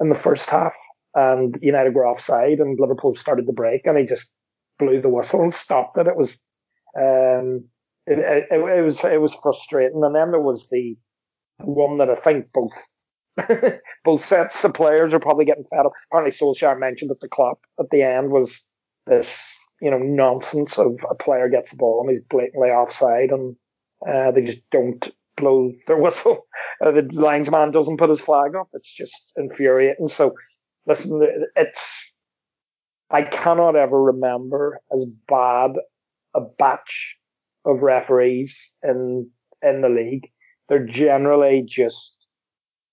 [0.00, 0.72] in the first half,
[1.14, 4.30] and United were offside, and Liverpool started the break, and he just
[4.78, 6.06] blew the whistle and stopped it.
[6.06, 6.38] It was,
[6.98, 7.64] um,
[8.06, 10.02] it, it, it was it was frustrating.
[10.02, 10.96] And then there was the
[11.58, 12.72] one that I think both
[14.04, 15.92] both sets of players are probably getting fed up.
[16.10, 18.62] Apparently, Solskjaer mentioned that the club at the end was
[19.06, 23.56] this, you know, nonsense of a player gets the ball and he's blatantly offside, and
[24.06, 26.46] uh, they just don't blow their whistle.
[26.82, 28.66] Uh, the linesman doesn't put his flag up.
[28.72, 30.08] It's just infuriating.
[30.08, 30.32] So,
[30.86, 31.20] listen,
[31.54, 32.14] it's
[33.10, 35.72] I cannot ever remember as bad
[36.34, 37.16] a batch
[37.64, 39.28] of referees in
[39.62, 40.30] in the league.
[40.68, 42.16] They're generally just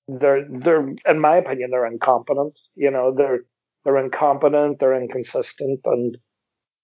[0.07, 2.57] they're they're in my opinion they're incompetent.
[2.75, 3.41] You know they're
[3.83, 6.17] they're incompetent, they're inconsistent, and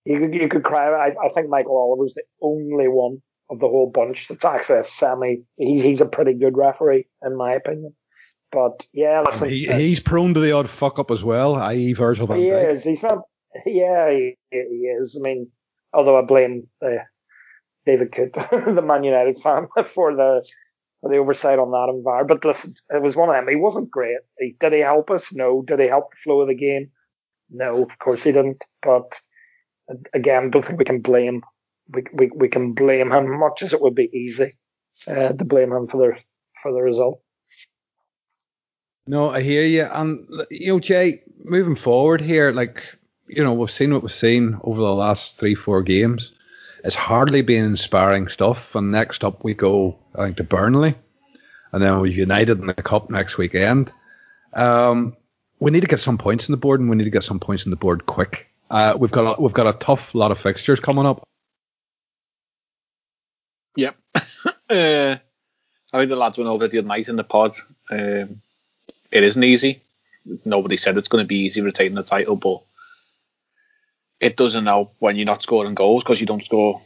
[0.05, 0.87] you could you could cry.
[0.87, 4.83] I, I think Michael Oliver's the only one of the whole bunch that's actually a
[4.83, 5.37] semi.
[5.57, 7.93] He's he's a pretty good referee in my opinion.
[8.51, 11.93] But yeah, listen, He, uh, he's prone to the odd fuck up as well, i.e.
[11.93, 12.71] Virgil van he Dijk.
[12.71, 12.83] is.
[12.83, 13.19] He's not.
[13.65, 15.17] Yeah, he, he is.
[15.19, 15.49] I mean,
[15.91, 16.89] although I blame uh,
[17.85, 20.45] David Cooper, the Man United fan, for the
[21.03, 22.41] the oversight on that environment.
[22.41, 23.47] But listen, it was one of them.
[23.47, 24.17] He wasn't great.
[24.39, 25.33] He, did he help us?
[25.33, 25.61] No.
[25.61, 26.91] Did he help the flow of the game?
[27.49, 28.63] No, of course he didn't.
[28.81, 29.19] But
[30.13, 31.43] again, don't think we can blame
[31.89, 34.53] we we, we can blame him much as it would be easy
[35.07, 36.17] uh, to blame him for the
[36.61, 37.21] for the result.
[39.05, 39.83] No, I hear you.
[39.83, 42.81] And you know, Jay, moving forward here, like
[43.27, 46.31] you know, we've seen what we've seen over the last three, four games.
[46.83, 48.75] It's hardly been inspiring stuff.
[48.75, 50.95] And next up, we go, I think, to Burnley,
[51.71, 53.91] and then we're United in the cup next weekend.
[54.53, 55.15] Um,
[55.59, 57.39] we need to get some points in the board, and we need to get some
[57.39, 58.49] points in the board quick.
[58.69, 61.27] Uh, we've got a, we've got a tough lot of fixtures coming up.
[63.77, 63.95] Yep.
[64.15, 65.15] uh,
[65.93, 67.55] I think the lads went over the other night in the pod.
[67.89, 68.41] Um,
[69.11, 69.81] it isn't easy.
[70.43, 72.61] Nobody said it's going to be easy retaining the title, but
[74.23, 76.81] it doesn't help when you're not scoring goals because you don't score.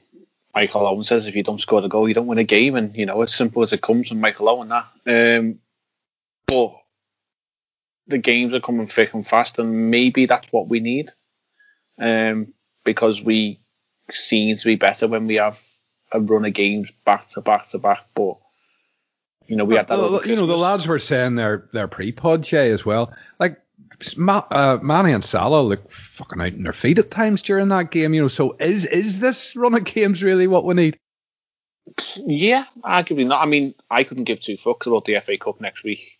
[0.56, 2.95] Michael Owen says if you don't score the goal, you don't win a game, and
[2.95, 4.69] you know it's simple as it comes from Michael Owen.
[4.69, 5.60] That, um,
[6.47, 6.73] but
[8.08, 11.12] the games are coming thick and fast, and maybe that's what we need,
[12.00, 13.62] um, because we
[14.10, 15.62] seem to be better when we have
[16.12, 18.00] a run of games back to back to back.
[18.15, 18.38] But
[19.45, 20.00] you know, we had that.
[20.00, 23.13] Well, you know, the lads were saying their their pre-pod Jay as well.
[23.39, 23.62] Like
[24.15, 27.91] Ma, uh, Mane and Salah look fucking out in their feet at times during that
[27.91, 28.13] game.
[28.13, 30.99] You know, so is is this run of games really what we need?
[32.17, 33.41] Yeah, arguably not.
[33.41, 36.19] I mean, I couldn't give two fucks about the FA Cup next week,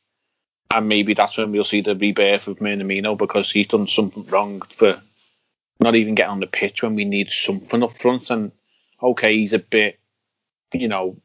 [0.72, 4.62] and maybe that's when we'll see the rebirth of Minamino because he's done something wrong
[4.62, 5.02] for
[5.80, 8.30] not even getting on the pitch when we need something up front.
[8.30, 8.52] And
[9.02, 10.00] okay, he's a bit,
[10.74, 11.18] you know,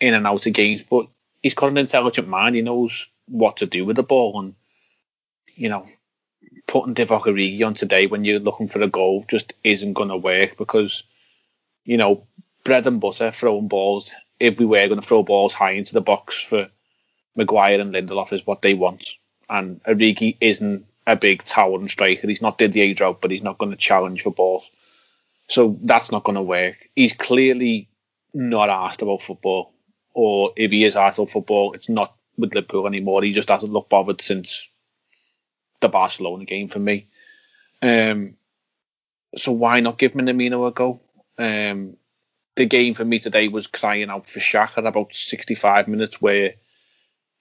[0.00, 1.06] in and out of games, but
[1.42, 2.56] he's got an intelligent mind.
[2.56, 4.54] He knows what to do with the ball, and
[5.56, 5.86] you know,
[6.66, 10.16] putting Divock Origi on today when you're looking for a goal just isn't going to
[10.16, 11.02] work because,
[11.84, 12.26] you know,
[12.64, 14.12] bread and butter throwing balls.
[14.38, 16.68] If we were going to throw balls high into the box for
[17.34, 19.08] Maguire and Lindelof is what they want,
[19.48, 22.28] and Origi isn't a big towering striker.
[22.28, 24.70] He's not Didier Drogba, but he's not going to challenge for balls.
[25.48, 26.76] So that's not going to work.
[26.94, 27.88] He's clearly
[28.34, 29.72] not asked about football,
[30.12, 33.22] or if he is asked about football, it's not with Liverpool anymore.
[33.22, 34.68] He just hasn't looked bothered since
[35.86, 37.06] the Barcelona game for me.
[37.80, 38.34] Um,
[39.36, 41.00] so why not give Minamino a go?
[41.38, 41.96] Um,
[42.56, 46.54] the game for me today was crying out for Shaq at about 65 minutes, where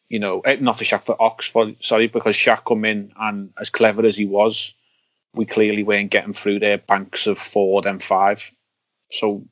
[0.09, 3.69] you know, eh, not for Shaq for Oxford, sorry, because Shaq come in and as
[3.69, 4.73] clever as he was,
[5.33, 8.51] we clearly weren't getting through their banks of four, then five.
[9.11, 9.45] So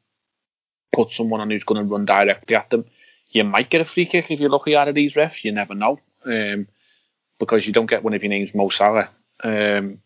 [0.93, 2.85] put someone on who's going to run directly at them.
[3.29, 5.43] You might get a free kick if you're lucky out of these refs.
[5.43, 6.67] You never know, um,
[7.39, 9.09] because you don't get one of your names Mo Salah.
[9.43, 9.99] Um,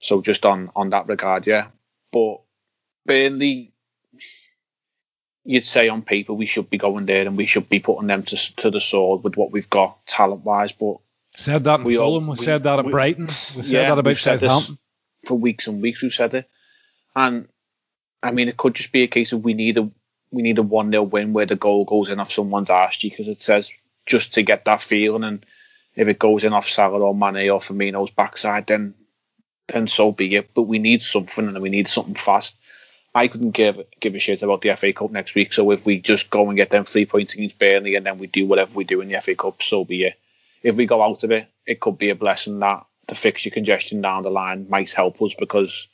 [0.00, 1.68] so just on on that regard, yeah.
[2.12, 2.40] But
[3.06, 3.72] Burnley,
[5.44, 8.22] you'd say on paper we should be going there and we should be putting them
[8.24, 10.72] to to the sword with what we've got talent wise.
[10.72, 10.98] But
[11.36, 12.28] Said that in we Fulham.
[12.28, 13.26] All, we, we, said that at we, Brighton.
[13.26, 14.78] We said yeah, that about Southampton.
[15.26, 16.48] For weeks and weeks, we've said it.
[17.16, 17.48] And
[18.22, 19.90] I mean, it could just be a case of we need a
[20.30, 23.28] we need a one 0 win where the goal goes in off someone's arse because
[23.28, 23.72] it says
[24.06, 25.24] just to get that feeling.
[25.24, 25.46] And
[25.96, 28.94] if it goes in off Salah or Mane or Firmino's backside, then
[29.68, 30.50] then so be it.
[30.54, 32.56] But we need something and we need something fast.
[33.14, 35.52] I couldn't give give a shit about the FA Cup next week.
[35.52, 38.26] So if we just go and get them three points against Burnley and then we
[38.26, 40.18] do whatever we do in the FA Cup, so be it
[40.64, 44.00] if we go out of it, it could be a blessing that the fixture congestion
[44.00, 45.88] down the line might help us because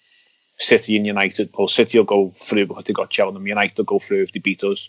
[0.56, 3.46] City and United, well, City will go through because they got Cheltenham.
[3.46, 4.88] United will go through if they beat us.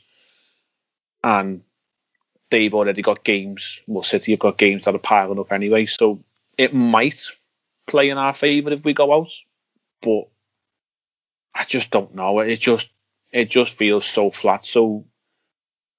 [1.24, 1.63] And
[2.51, 3.81] they've already got games.
[3.87, 5.87] Well, City have got games that are piling up anyway.
[5.87, 6.23] So
[6.57, 7.19] it might
[7.87, 9.31] play in our favour if we go out.
[10.01, 10.27] But
[11.55, 12.39] I just don't know.
[12.39, 12.91] It just
[13.31, 15.05] it just feels so flat, so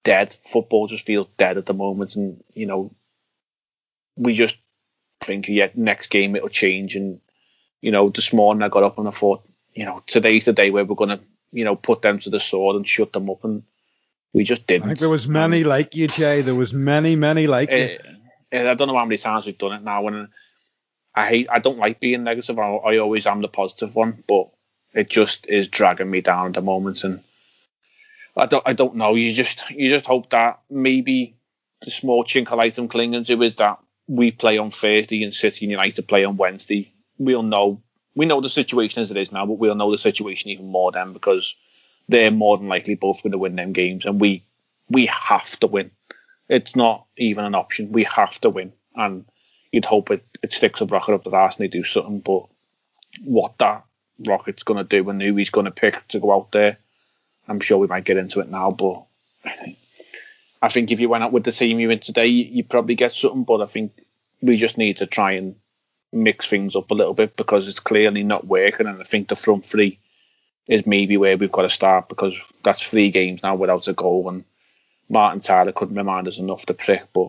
[0.04, 0.36] dead.
[0.44, 2.16] Football just feels dead at the moment.
[2.16, 2.94] And, you know,
[4.16, 4.58] we just
[5.20, 6.96] think, yeah, next game it'll change.
[6.96, 7.20] And,
[7.80, 10.70] you know, this morning I got up and I thought, you know, today's the day
[10.70, 11.20] where we're going to,
[11.52, 13.44] you know, put them to the sword and shut them up.
[13.44, 13.62] And
[14.32, 14.84] we just didn't.
[14.84, 16.40] I think there was many like you, Jay.
[16.40, 17.98] There was many, many like uh, you.
[18.52, 20.06] Eh, I don't know how many times we've done it now.
[20.06, 20.28] And
[21.14, 22.58] I hate, I don't like being negative.
[22.58, 24.48] I, I always am the positive one, but
[24.94, 27.04] it just is dragging me down at the moment.
[27.04, 27.20] And
[28.36, 29.14] I don't, I don't know.
[29.14, 31.36] You just, you just hope that maybe
[31.82, 35.32] the small chink of light I'm clinging to is that we play on Thursday and
[35.32, 37.82] City and United play on Wednesday, we'll know
[38.14, 40.92] we know the situation as it is now, but we'll know the situation even more
[40.92, 41.54] then because
[42.08, 44.44] they're more than likely both going to win them games, and we
[44.88, 45.90] we have to win.
[46.48, 47.92] It's not even an option.
[47.92, 49.24] We have to win, and
[49.70, 52.46] you'd hope it, it sticks a rocket up the ass and they do something, but
[53.24, 53.84] what that
[54.26, 56.78] Rocket's going to do and who he's going to pick to go out there.
[57.48, 59.04] I'm sure we might get into it now, but
[60.62, 63.12] I think if you went out with the team you in today, you probably get
[63.12, 63.44] something.
[63.44, 63.92] But I think
[64.40, 65.56] we just need to try and
[66.12, 68.86] mix things up a little bit because it's clearly not working.
[68.86, 69.98] And I think the front three
[70.72, 74.28] is maybe where we've got to start because that's three games now without a goal.
[74.28, 74.44] And
[75.08, 77.28] Martin Tyler couldn't remind us enough to prick, but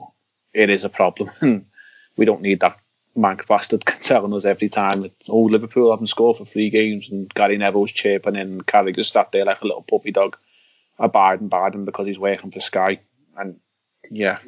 [0.53, 1.32] it is a problem.
[1.41, 1.65] And
[2.15, 2.79] we don't need that
[3.17, 7.32] mank bastard telling us every time that, oh, Liverpool haven't scored for three games and
[7.34, 10.38] Gary Neville's chirping in and Carragher's sat there like a little puppy dog
[10.97, 13.01] abiding by them because he's working for Sky.
[13.36, 13.60] And
[14.10, 14.39] yeah,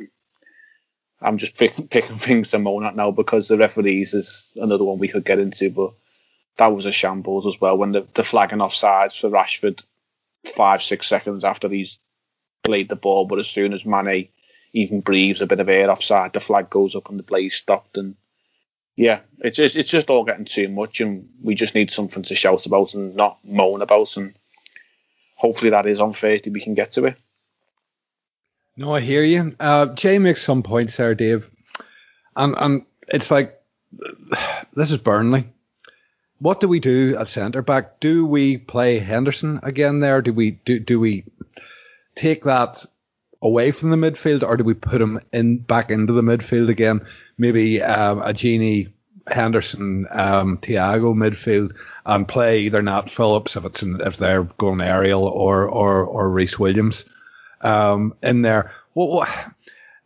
[1.21, 4.99] I'm just picking, picking things to moan at now because the referees is another one
[4.99, 5.93] we could get into, but
[6.57, 9.83] that was a shambles as well when the, the flagging off sides for Rashford
[10.45, 11.99] five, six seconds after he's
[12.63, 14.29] played the ball, but as soon as Mane
[14.73, 17.97] even breathes a bit of air offside, the flag goes up and the play stopped.
[17.97, 18.15] And
[18.95, 22.35] yeah, it's just, it's just all getting too much, and we just need something to
[22.35, 24.17] shout about and not moan about.
[24.17, 24.33] And
[25.35, 26.49] hopefully that is on Thursday.
[26.49, 27.17] We can get to it.
[28.77, 29.55] No, I hear you.
[29.59, 31.49] Uh, Jay makes some points there, Dave,
[32.35, 33.57] and and it's like
[34.73, 35.47] this is Burnley.
[36.45, 37.99] What do we do at centre back?
[37.99, 40.21] Do we play Henderson again there?
[40.21, 41.23] Do we do do we
[42.13, 42.85] take that
[43.41, 47.03] away from the midfield, or do we put him in back into the midfield again?
[47.39, 48.91] Maybe um, a Gini
[49.25, 51.71] Henderson, um, Thiago midfield,
[52.05, 56.29] and play either Nat Phillips if it's in, if they're going aerial, or or or
[56.29, 57.05] Rhys Williams
[57.61, 58.71] um, in there.
[58.93, 59.25] Well,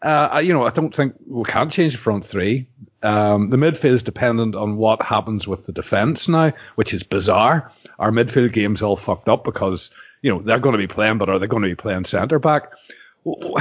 [0.02, 2.68] uh, you know, I don't think we can't change the front three.
[3.02, 7.72] Um, the midfield is dependent on what happens with the defence now, which is bizarre.
[7.98, 11.30] Our midfield game's all fucked up because you know they're going to be playing, but
[11.30, 12.72] are they going to be playing centre back?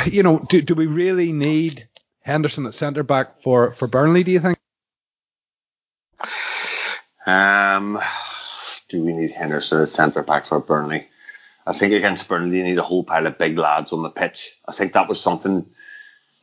[0.07, 1.89] You know, do do we really need
[2.21, 4.23] Henderson at centre back for for Burnley?
[4.23, 4.59] Do you think?
[7.27, 7.99] Um,
[8.89, 11.09] do we need Henderson at centre back for Burnley?
[11.67, 14.57] I think against Burnley you need a whole pile of big lads on the pitch.
[14.67, 15.67] I think that was something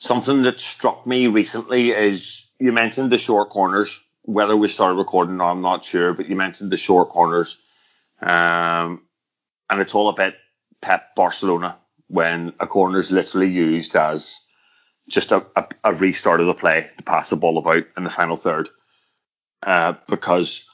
[0.06, 4.02] something that struck me recently is you mentioned the short corners.
[4.24, 7.62] Whether we started recording I'm not sure, but you mentioned the short corners.
[8.22, 9.04] Um,
[9.70, 10.34] and it's all about
[10.82, 14.48] Pep Barcelona when a corner is literally used as
[15.10, 18.10] just a, a, a, restart of the play to pass the ball about in the
[18.10, 18.70] final third.
[19.62, 20.70] Uh, because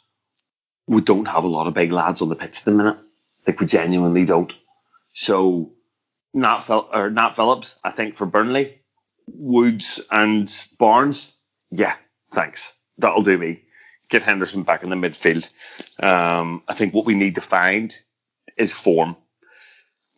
[0.87, 2.97] we don't have a lot of big lads on the pitch at the minute.
[3.47, 4.53] Like we genuinely don't.
[5.13, 5.71] So
[6.33, 8.80] Nat, Phil- or Nat Phillips, I think for Burnley,
[9.35, 11.33] Woods and Barnes,
[11.71, 11.95] yeah,
[12.31, 12.73] thanks.
[12.97, 13.61] That'll do me.
[14.09, 15.49] Get Henderson back in the midfield.
[16.03, 17.95] Um, I think what we need to find
[18.57, 19.15] is form.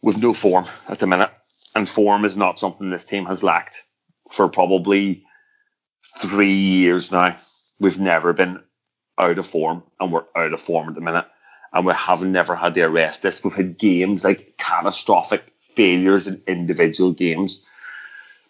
[0.02, 1.32] With no form at the minute,
[1.76, 3.84] and form is not something this team has lacked
[4.32, 5.24] for probably
[6.18, 7.36] three years now.
[7.80, 8.62] We've never been
[9.18, 11.26] out of form, and we're out of form at the minute
[11.74, 13.44] and we have never had to arrest this.
[13.44, 17.66] We've had games like catastrophic failures in individual games.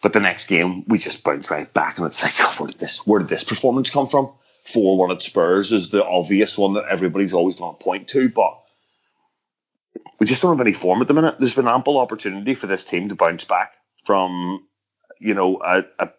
[0.04, 2.80] But the next game, we just bounce right back, and it's like, oh, where did
[2.80, 4.32] this, where did this performance come from?
[4.66, 8.28] Four one at Spurs is the obvious one that everybody's always going to point to,
[8.28, 8.60] but
[10.20, 11.36] we just don't have any form at the minute.
[11.40, 13.72] There's been ample opportunity for this team to bounce back
[14.06, 14.66] from,
[15.20, 16.10] you know, a, a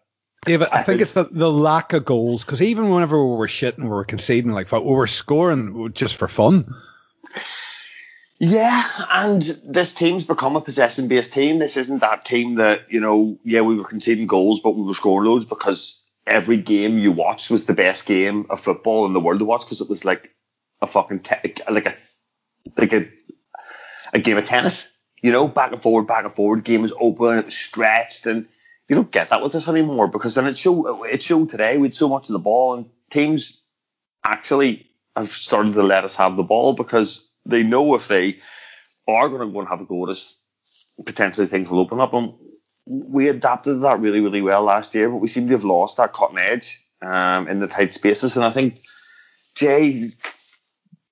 [0.46, 3.84] David, I think it's the, the lack of goals because even whenever we were shitting,
[3.84, 6.74] we were conceding like we were scoring just for fun.
[8.46, 11.59] Yeah, and this team's become a possession based team.
[11.59, 14.92] This isn't that team that, you know, yeah, we were conceding goals, but we were
[14.92, 19.21] scoring loads because every game you watched was the best game of football in the
[19.21, 20.31] world to watch because it was like
[20.83, 21.94] a fucking, te- like a,
[22.77, 23.08] like a,
[24.12, 24.92] a game of tennis,
[25.23, 26.64] you know, back and forward, back and forward.
[26.64, 28.46] Game was open, it was stretched, and
[28.90, 31.87] you don't get that with us anymore because then it showed, it showed today we
[31.87, 33.62] had so much of the ball and teams
[34.23, 38.38] actually have started to let us have the ball because they know if they
[39.08, 40.36] are going to go and have a go at us,
[41.04, 42.14] potentially things will open up.
[42.14, 42.34] And
[42.86, 46.12] we adapted that really, really well last year, but we seem to have lost that
[46.12, 48.36] cutting edge um, in the tight spaces.
[48.36, 48.80] And I think
[49.54, 50.08] Jay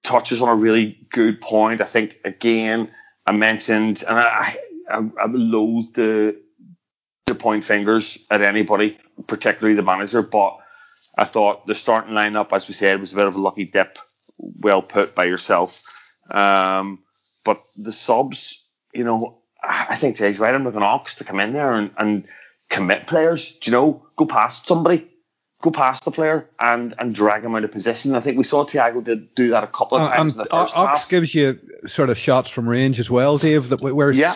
[0.02, 1.80] touches on a really good point.
[1.80, 2.90] I think again,
[3.26, 4.56] I mentioned, and I,
[4.90, 6.36] I, I loathe to,
[7.26, 10.58] to point fingers at anybody, particularly the manager, but
[11.16, 13.98] I thought the starting lineup, as we said, was a bit of a lucky dip.
[14.38, 15.84] Well put by yourself.
[16.30, 17.00] Um,
[17.44, 18.64] but the subs,
[18.94, 20.54] you know, I think Jay's right.
[20.54, 22.24] I'm looking Ox to come in there and, and
[22.68, 23.56] commit players.
[23.56, 25.08] Do you know, go past somebody,
[25.62, 28.14] go past the player and and drag him out of position.
[28.14, 30.38] I think we saw Thiago did do that a couple of uh, times uh, in
[30.38, 31.08] the first Ox half.
[31.08, 33.68] gives you sort of shots from range as well, Dave.
[33.68, 34.34] That we're yeah.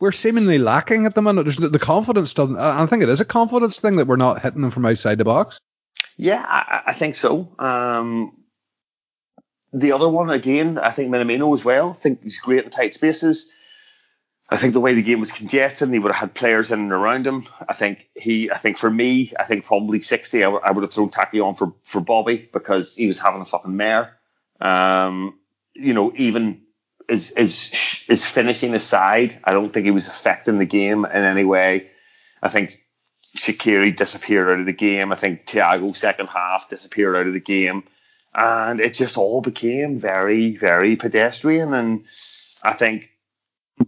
[0.00, 1.44] we're seemingly lacking at the minute.
[1.44, 2.56] There's the confidence doesn't.
[2.58, 5.24] I think it is a confidence thing that we're not hitting them from outside the
[5.24, 5.58] box.
[6.16, 7.54] Yeah, I, I think so.
[7.58, 8.32] Um,
[9.72, 11.90] the other one again, I think Minamino as well.
[11.90, 13.52] I think he's great in tight spaces.
[14.48, 16.92] I think the way the game was congested, he would have had players in and
[16.92, 17.48] around him.
[17.68, 20.84] I think he, I think for me, I think probably 60, I, w- I would
[20.84, 24.16] have thrown Taki on for, for Bobby because he was having a fucking mare.
[24.60, 25.40] Um,
[25.74, 26.62] you know, even
[27.08, 31.44] his, his, his finishing aside, I don't think he was affecting the game in any
[31.44, 31.90] way.
[32.40, 32.70] I think
[33.36, 35.12] Shaqiri disappeared out of the game.
[35.12, 37.82] I think Thiago second half disappeared out of the game.
[38.36, 41.72] And it just all became very, very pedestrian.
[41.72, 42.04] And
[42.62, 43.10] I think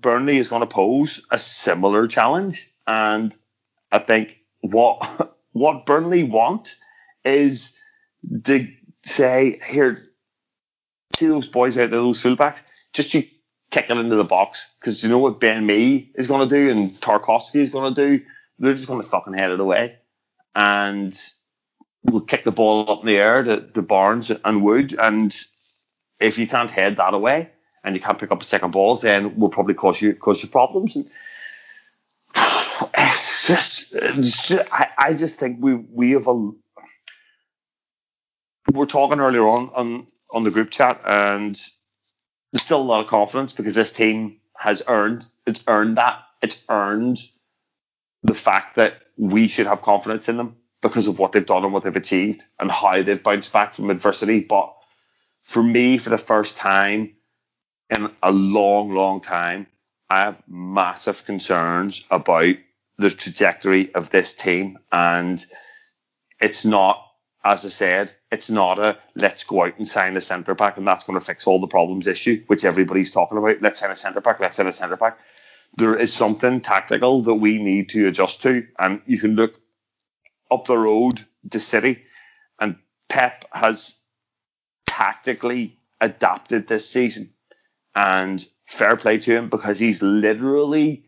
[0.01, 2.73] Burnley is going to pose a similar challenge.
[2.87, 3.37] And
[3.93, 6.77] I think what what Burnley want
[7.25, 7.77] is
[8.45, 8.69] to
[9.05, 9.95] say, here,
[11.15, 13.25] see those boys out there, those fullbacks, just you
[13.71, 14.71] kick it into the box.
[14.81, 18.19] Because you know what Ben Mee is going to do and Tarkowski is going to
[18.19, 18.25] do?
[18.59, 19.97] They're just going to fucking head it away.
[20.55, 21.19] And
[22.05, 24.95] we'll kick the ball up in the air to, to Barnes and Wood.
[24.99, 25.35] And
[26.21, 27.51] if you can't head that away,
[27.85, 30.49] and you can't pick up a second balls, then we'll probably cause you cause you
[30.49, 30.97] problems.
[30.97, 31.09] And
[32.97, 36.35] it's just, it's just I, I just think we we have a.
[36.35, 36.55] We
[38.73, 41.55] we're talking earlier on on on the group chat, and
[42.53, 46.63] there's still a lot of confidence because this team has earned it's earned that it's
[46.69, 47.19] earned
[48.23, 51.73] the fact that we should have confidence in them because of what they've done and
[51.73, 54.41] what they've achieved and how they've bounced back from adversity.
[54.41, 54.75] But
[55.43, 57.17] for me, for the first time
[57.91, 59.67] in a long, long time,
[60.11, 62.57] I have massive concerns about
[62.97, 64.79] the trajectory of this team.
[64.93, 65.45] And
[66.41, 67.05] it's not,
[67.45, 70.87] as I said, it's not a let's go out and sign a centre back and
[70.87, 73.63] that's going to fix all the problems issue, which everybody's talking about.
[73.63, 75.19] Let's sign a centre back, let's sign a centre back.
[75.77, 78.67] There is something tactical that we need to adjust to.
[78.79, 79.61] And you can look
[80.51, 82.05] up the road to City
[82.59, 82.77] and
[83.09, 83.99] Pep has
[84.87, 87.29] tactically adapted this season
[87.95, 91.05] and fair play to him because he's literally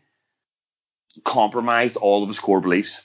[1.23, 3.01] compromised all of his core beliefs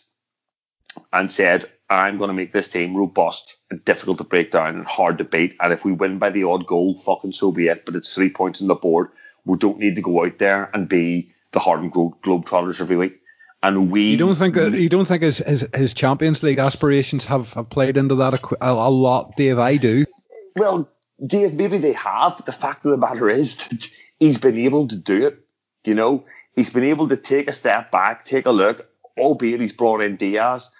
[1.12, 4.86] and said, I'm going to make this team robust and difficult to break down and
[4.86, 5.56] hard to beat.
[5.60, 7.84] And if we win by the odd goal, fucking so be it.
[7.84, 9.08] But it's three points on the board.
[9.44, 13.20] We don't need to go out there and be the Harlem Globetrotters every week.
[13.66, 17.24] And we you don't think that, you don't think his, his his Champions League aspirations
[17.26, 19.58] have, have played into that a, a, a lot, Dave?
[19.58, 20.06] I do.
[20.54, 20.88] Well,
[21.26, 23.88] Dave, maybe they have, but the fact of the matter is that
[24.20, 25.40] he's been able to do it.
[25.84, 28.88] You know, he's been able to take a step back, take a look,
[29.18, 30.70] albeit he's brought in Dias,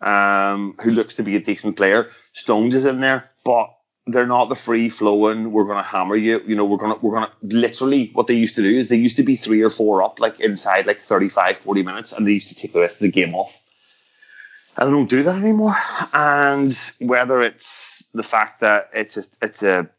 [0.00, 2.10] um, who looks to be a decent player.
[2.30, 3.75] Stones is in there, but
[4.06, 5.50] they're not the free flowing.
[5.50, 6.40] We're to hammer you.
[6.46, 9.16] You know, we're to, we're to literally what they used to do is they used
[9.16, 12.48] to be three or four up, like inside like 35, 40 minutes, and they used
[12.50, 13.60] to take the rest of the game off.
[14.76, 15.74] And they don't do that anymore.
[16.14, 19.90] And whether it's the fact that it's a, it's a,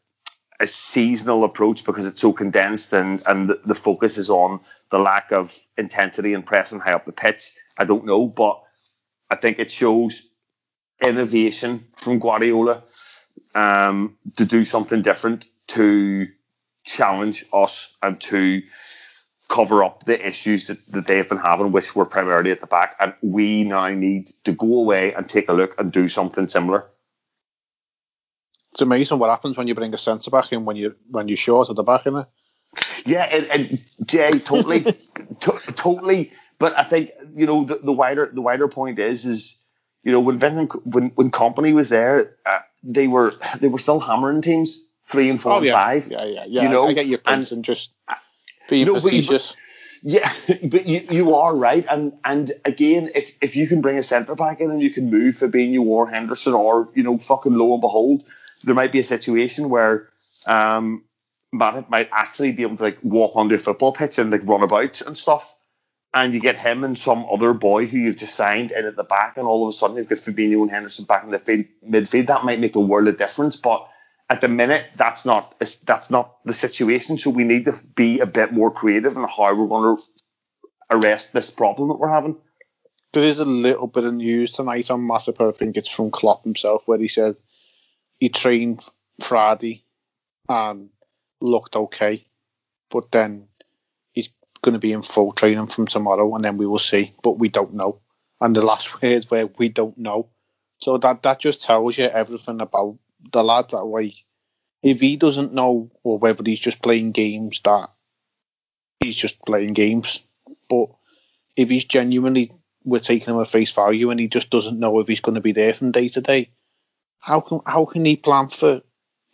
[0.58, 4.98] a seasonal approach because it's so condensed and, and the, the focus is on the
[4.98, 7.52] lack of intensity and pressing high up the pitch.
[7.78, 8.62] I don't know, but
[9.28, 10.22] I think it shows
[11.02, 12.82] innovation from Guardiola
[13.54, 16.26] um, to do something different to
[16.84, 18.62] challenge us and to
[19.48, 22.96] cover up the issues that, that they've been having, which were primarily at the back.
[23.00, 26.86] And we now need to go away and take a look and do something similar.
[28.72, 31.36] It's amazing what happens when you bring a centre back in when you when you
[31.36, 32.26] short at the back, isn't it?
[33.06, 34.80] Yeah, and, and Jay, totally,
[35.40, 36.32] to, totally.
[36.58, 39.60] But I think you know the, the wider the wider point is is
[40.04, 44.00] you know when Vincent, when when Kompany was there, uh, they were they were still
[44.00, 46.08] hammering teams three and four Oh and yeah, five.
[46.08, 46.62] yeah, yeah, yeah.
[46.62, 47.90] You know, I get your points and- and, just
[48.68, 49.56] being No, but you- facetious.
[50.00, 54.02] Yeah, but you, you are right, and and again, if if you can bring a
[54.04, 57.72] centre back in and you can move Fabinho or Henderson or you know fucking lo
[57.72, 58.22] and behold,
[58.62, 60.04] there might be a situation where
[60.46, 61.02] um
[61.52, 64.62] Matt might actually be able to like walk onto a football pitch and like run
[64.62, 65.52] about and stuff,
[66.14, 69.04] and you get him and some other boy who you've just signed in at the
[69.04, 71.66] back, and all of a sudden you've got Fabinho and Henderson back in the field,
[71.86, 72.26] midfield.
[72.26, 73.88] That might make a world of difference, but
[74.30, 77.18] at the minute that's not that's not the situation.
[77.18, 80.02] So we need to be a bit more creative in how we're going to
[80.90, 82.36] arrest this problem that we're having.
[83.12, 85.48] There is a little bit of news tonight on Massacre.
[85.48, 87.36] I think it's from Klopp himself, where he said
[88.18, 88.84] he trained
[89.20, 89.84] Friday
[90.48, 90.90] and
[91.40, 92.26] looked okay,
[92.90, 93.48] but then
[94.62, 97.14] going to be in full training from tomorrow, and then we will see.
[97.22, 98.00] But we don't know.
[98.40, 100.28] And the last words were we don't know.
[100.78, 102.98] So that that just tells you everything about
[103.32, 104.14] the lad that way.
[104.82, 107.90] If he doesn't know, or whether he's just playing games, that
[109.00, 110.20] he's just playing games.
[110.68, 110.90] But
[111.56, 112.52] if he's genuinely
[112.84, 115.40] we're taking him at face value and he just doesn't know if he's going to
[115.40, 116.50] be there from day to day,
[117.18, 118.82] how can how can he plan for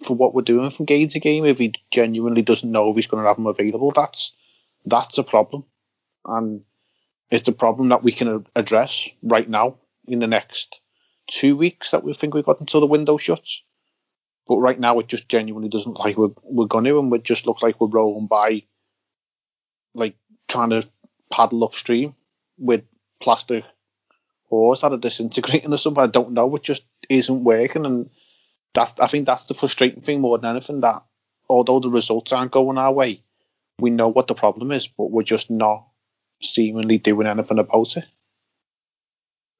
[0.02, 3.06] for what we're doing from game to game if he genuinely doesn't know if he's
[3.06, 3.92] going to have them available.
[3.92, 4.32] That's
[4.84, 5.64] that's a problem,
[6.24, 6.62] and
[7.30, 9.76] it's a problem that we can address right now
[10.06, 10.80] in the next
[11.26, 13.62] two weeks that we think we've got until the window shuts.
[14.46, 17.46] But right now, it just genuinely doesn't like we're, we're going to, and it just
[17.46, 18.64] looks like we're rolling by,
[19.94, 20.16] like
[20.48, 20.86] trying to
[21.32, 22.14] paddle upstream
[22.58, 22.84] with
[23.20, 23.64] plastic
[24.50, 26.04] oars that are disintegrating or something.
[26.04, 26.54] I don't know.
[26.56, 28.10] It just isn't working, and
[28.74, 30.80] that I think that's the frustrating thing more than anything.
[30.82, 31.02] That
[31.48, 33.22] although the results aren't going our way,
[33.78, 35.86] we know what the problem is, but we're just not
[36.40, 38.04] seemingly doing anything about it.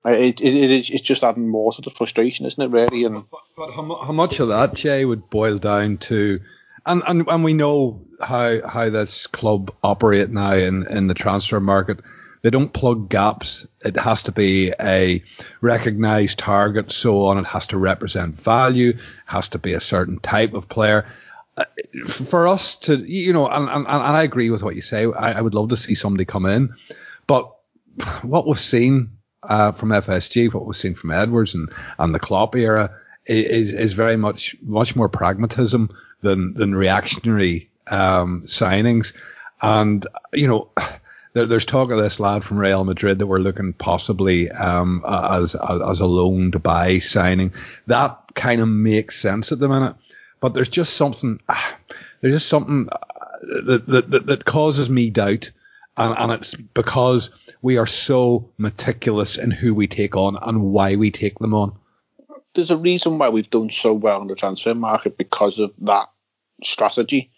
[0.06, 2.70] It, it, it it's just adding more to the frustration, isn't it?
[2.70, 6.40] Really, and but, but how, how much of that, Jay, would boil down to,
[6.84, 11.58] and, and and we know how how this club operate now in in the transfer
[11.58, 12.00] market.
[12.42, 13.66] They don't plug gaps.
[13.82, 15.24] It has to be a
[15.62, 17.38] recognized target, so on.
[17.38, 18.98] It has to represent value.
[19.24, 21.06] Has to be a certain type of player.
[22.08, 25.04] For us to, you know, and, and, and I agree with what you say.
[25.04, 26.74] I, I would love to see somebody come in,
[27.26, 27.54] but
[28.22, 32.56] what we've seen uh, from FSG, what we've seen from Edwards and, and the Klopp
[32.56, 32.90] era
[33.26, 35.90] is is very much much more pragmatism
[36.20, 39.14] than than reactionary um, signings.
[39.62, 40.70] And you know,
[41.34, 45.54] there, there's talk of this lad from Real Madrid that we're looking possibly um, as
[45.54, 47.52] as a loan to buy signing.
[47.86, 49.96] That kind of makes sense at the minute.
[50.44, 51.74] But there's just something, ah,
[52.20, 52.98] there's just something uh,
[53.64, 55.50] that that, that, that causes me doubt,
[55.96, 57.30] and, and it's because
[57.62, 61.78] we are so meticulous in who we take on and why we take them on.
[62.54, 66.10] There's a reason why we've done so well in the transfer market because of that
[66.62, 67.30] strategy.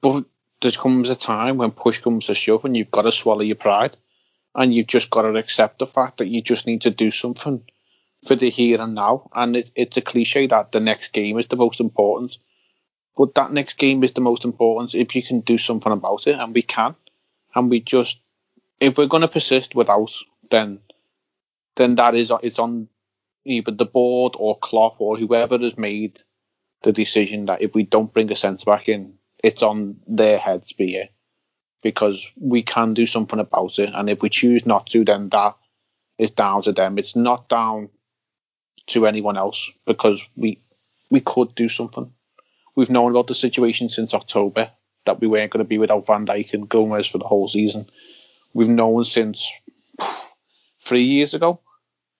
[0.00, 0.24] But
[0.60, 3.56] there comes a time when push comes to shove and you've got to swallow your
[3.56, 3.96] pride
[4.54, 7.64] and you've just got to accept the fact that you just need to do something
[8.28, 9.28] for the here and now.
[9.34, 12.38] And it, it's a cliche that the next game is the most important.
[13.16, 16.38] But that next game is the most important if you can do something about it,
[16.38, 16.94] and we can.
[17.54, 18.20] And we just
[18.78, 20.12] if we're going to persist without,
[20.50, 20.78] then
[21.74, 22.88] then that is it's on
[23.44, 26.22] either the board or Klopp or whoever has made
[26.82, 30.72] the decision that if we don't bring a centre back in, it's on their heads
[30.72, 31.10] be it
[31.82, 35.56] because we can do something about it, and if we choose not to, then that
[36.18, 36.98] is down to them.
[36.98, 37.88] It's not down
[38.88, 40.60] to anyone else because we
[41.10, 42.12] we could do something.
[42.76, 44.70] We've known about the situation since October
[45.06, 47.88] that we weren't going to be without Van Dijk and Gomez for the whole season
[48.54, 49.52] we've known since
[50.80, 51.60] three years ago,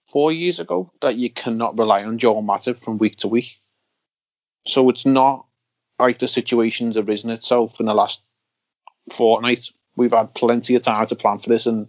[0.06, 3.60] four years ago, that you cannot rely on Joel Matip from week to week.
[4.66, 5.46] So it's not
[5.98, 8.22] like the situation's arisen itself in the last
[9.10, 9.70] fortnight.
[9.96, 11.88] We've had plenty of time to plan for this, and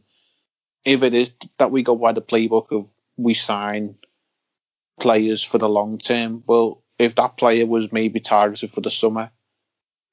[0.84, 3.96] if it is that we go by the playbook of we sign
[5.00, 9.32] players for the long term, well, if that player was maybe targeted for the summer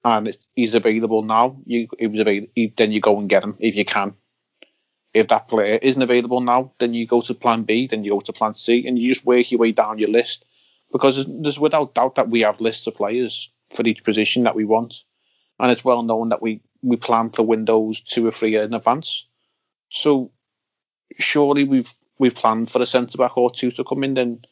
[0.04, 3.74] and he's available now, you he was available, then you go and get him if
[3.76, 4.14] you can.
[5.12, 8.20] If that player isn't available now, then you go to Plan B, then you go
[8.20, 10.44] to Plan C, and you just work your way down your list
[10.92, 14.54] because there's, there's without doubt that we have lists of players for each position that
[14.54, 15.04] we want,
[15.58, 19.26] and it's well known that we we plan for windows two or three in advance.
[19.90, 20.30] So
[21.18, 24.42] surely we've we've planned for a centre back or two to come in, then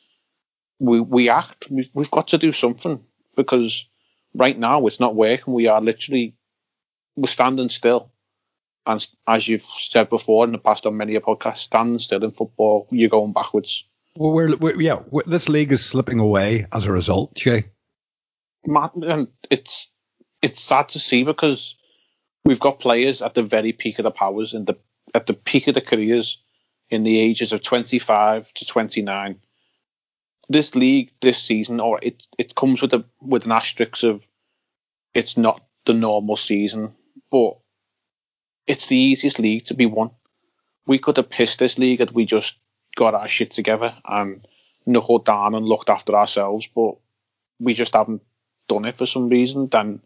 [0.84, 1.68] we we act.
[1.70, 3.04] We've we've got to do something
[3.36, 3.88] because
[4.34, 5.54] right now it's not working.
[5.54, 6.36] We are literally
[7.16, 8.10] we're standing still.
[8.86, 12.32] And as you've said before in the past on many a podcast, standing still in
[12.32, 13.84] football, you're going backwards.
[14.16, 17.70] Well, we're, we're yeah, we're, this league is slipping away as a result, Jay.
[18.66, 19.88] Matt, and it's
[20.42, 21.76] it's sad to see because
[22.44, 24.76] we've got players at the very peak of the powers and the
[25.14, 26.38] at the peak of the careers
[26.90, 29.40] in the ages of 25 to 29
[30.48, 34.26] this league this season, or it it comes with a with an asterisk of
[35.14, 36.94] it's not the normal season,
[37.30, 37.58] but
[38.66, 40.10] it's the easiest league to be won.
[40.86, 42.58] We could have pissed this league had we just
[42.96, 44.46] got our shit together and
[44.86, 46.96] knuckled down and looked after ourselves, but
[47.58, 48.22] we just haven't
[48.68, 49.68] done it for some reason.
[49.68, 50.00] Then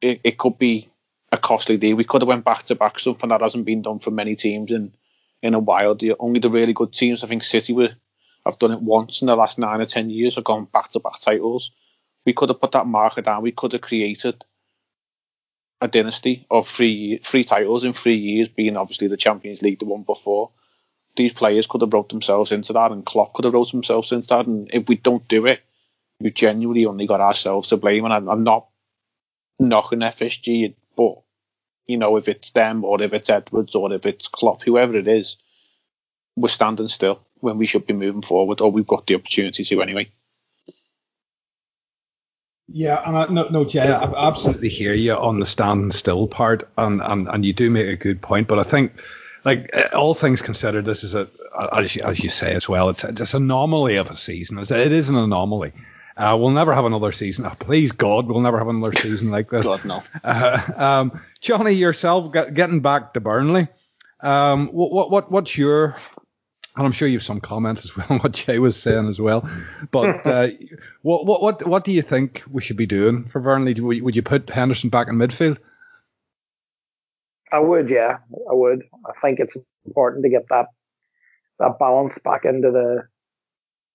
[0.00, 0.90] it, it could be
[1.30, 1.96] a costly deal.
[1.96, 4.70] We could have went back to back, something that hasn't been done for many teams
[4.70, 4.94] in
[5.42, 5.94] in a while.
[5.94, 7.96] The, only the really good teams, I think City were
[8.44, 10.36] I've done it once in the last nine or ten years.
[10.36, 11.70] I've gone back to back titles.
[12.26, 13.42] We could have put that marker down.
[13.42, 14.44] We could have created
[15.80, 19.84] a dynasty of three three titles in three years, being obviously the Champions League, the
[19.84, 20.50] one before.
[21.14, 24.28] These players could have wrote themselves into that, and Klopp could have wrote themselves into
[24.28, 24.46] that.
[24.46, 25.60] And if we don't do it,
[26.20, 28.04] we've genuinely only got ourselves to blame.
[28.04, 28.68] And I'm, I'm not
[29.58, 31.16] knocking FSG, but
[31.86, 35.08] you know, if it's them or if it's Edwards or if it's Klopp, whoever it
[35.08, 35.36] is,
[36.36, 39.82] we're standing still when we should be moving forward, or we've got the opportunity to
[39.82, 40.10] anyway.
[42.68, 46.62] Yeah, and I, no, no, Jay, I absolutely hear you on the standing still part,
[46.78, 48.48] and, and, and you do make a good point.
[48.48, 49.02] But I think,
[49.44, 51.28] like all things considered, this is a
[51.72, 54.58] as you, as you say as well, it's it's an anomaly of a season.
[54.58, 55.72] It's, it is an anomaly.
[56.16, 57.46] Uh, we'll never have another season.
[57.46, 59.64] Oh, please God, we'll never have another season like this.
[59.64, 60.02] God no.
[60.24, 63.68] Uh, um, Johnny, yourself, get, getting back to Burnley.
[64.20, 65.96] Um, what what what's your
[66.76, 69.20] and I'm sure you have some comments as well on what Jay was saying as
[69.20, 69.48] well.
[69.90, 70.48] But uh,
[71.02, 73.78] what what what what do you think we should be doing for Burnley?
[73.80, 75.58] Would you put Henderson back in midfield?
[77.52, 78.16] I would, yeah,
[78.50, 78.82] I would.
[79.06, 80.66] I think it's important to get that
[81.58, 83.02] that balance back into the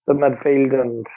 [0.06, 1.08] the midfield and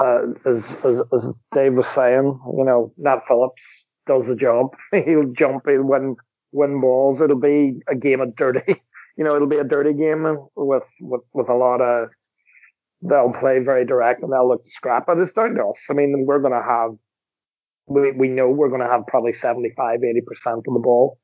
[0.00, 4.74] uh, as, as as Dave was saying, you know, Nat Phillips does the job.
[5.04, 6.16] he'll jump, he'll win
[6.50, 7.20] win balls.
[7.20, 8.82] It'll be a game of dirty
[9.16, 10.24] you know, it'll be a dirty game
[10.56, 12.08] with, with, with a lot of,
[13.02, 15.80] they'll play very direct and they'll look to scrap, but it's down to us.
[15.90, 16.90] I mean, we're going to have,
[17.86, 21.18] we, we know we're going to have probably 75, 80% of the ball.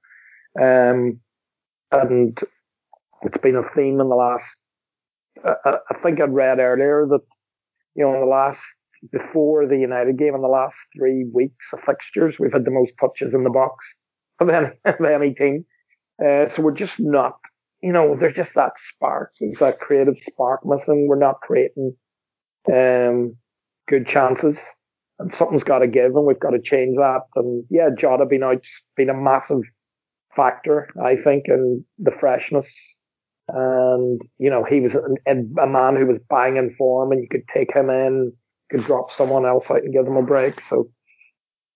[0.60, 1.20] Um,
[1.90, 2.38] and
[3.22, 4.56] it's been a theme in the last,
[5.44, 7.22] I, I think I'd read earlier that,
[7.94, 8.62] you know, in the last,
[9.10, 12.92] before the United game, in the last three weeks of fixtures, we've had the most
[13.00, 13.84] touches in the box
[14.38, 15.64] of any, of any team.
[16.24, 17.36] Uh, so we're just not
[17.82, 19.32] you know, there's just that spark.
[19.40, 21.06] There's that creative spark missing.
[21.08, 21.94] We're not creating
[22.72, 23.36] um,
[23.88, 24.58] good chances.
[25.18, 27.20] And something's got to give, and we've got to change that.
[27.36, 28.64] And yeah, Jota being out
[28.96, 29.62] been a massive
[30.34, 32.72] factor, I think, in the freshness.
[33.48, 35.00] And you know, he was a,
[35.60, 38.32] a man who was banging form, and you could take him in,
[38.70, 40.60] could drop someone else out and give them a break.
[40.60, 40.90] So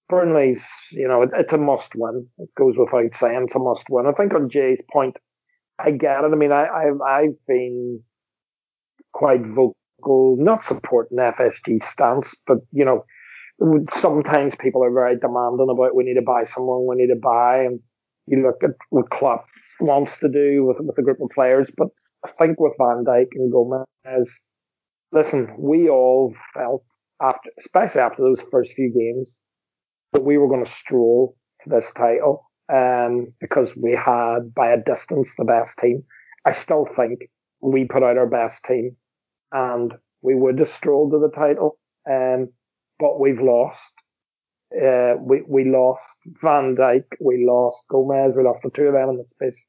[0.09, 2.27] Burnley's, you know, it, it's a must win.
[2.39, 4.07] It goes without saying, it's a must win.
[4.07, 5.19] I think on Jay's point,
[5.79, 6.33] I get it.
[6.33, 8.01] I mean, I, I've, I've been
[9.13, 13.05] quite vocal, not supporting FSG stance, but you know,
[13.95, 17.63] sometimes people are very demanding about we need to buy someone, we need to buy,
[17.65, 17.81] and
[18.27, 19.45] you look at what Klopp
[19.81, 21.69] wants to do with with a group of players.
[21.77, 21.89] But
[22.25, 24.43] I think with Van Dijk and Gomez,
[25.13, 26.85] listen, we all felt
[27.21, 29.41] after, especially after those first few games,
[30.13, 34.83] that we were going to stroll to this title um, because we had by a
[34.83, 36.05] distance the best team.
[36.45, 38.97] I still think we put out our best team
[39.53, 41.79] and we would have strolled to the title.
[42.11, 42.49] Um,
[42.99, 43.93] but we've lost.
[44.75, 49.11] Uh, we, we lost Van Dijk, we lost Gomez, we lost the two of them
[49.11, 49.67] in the space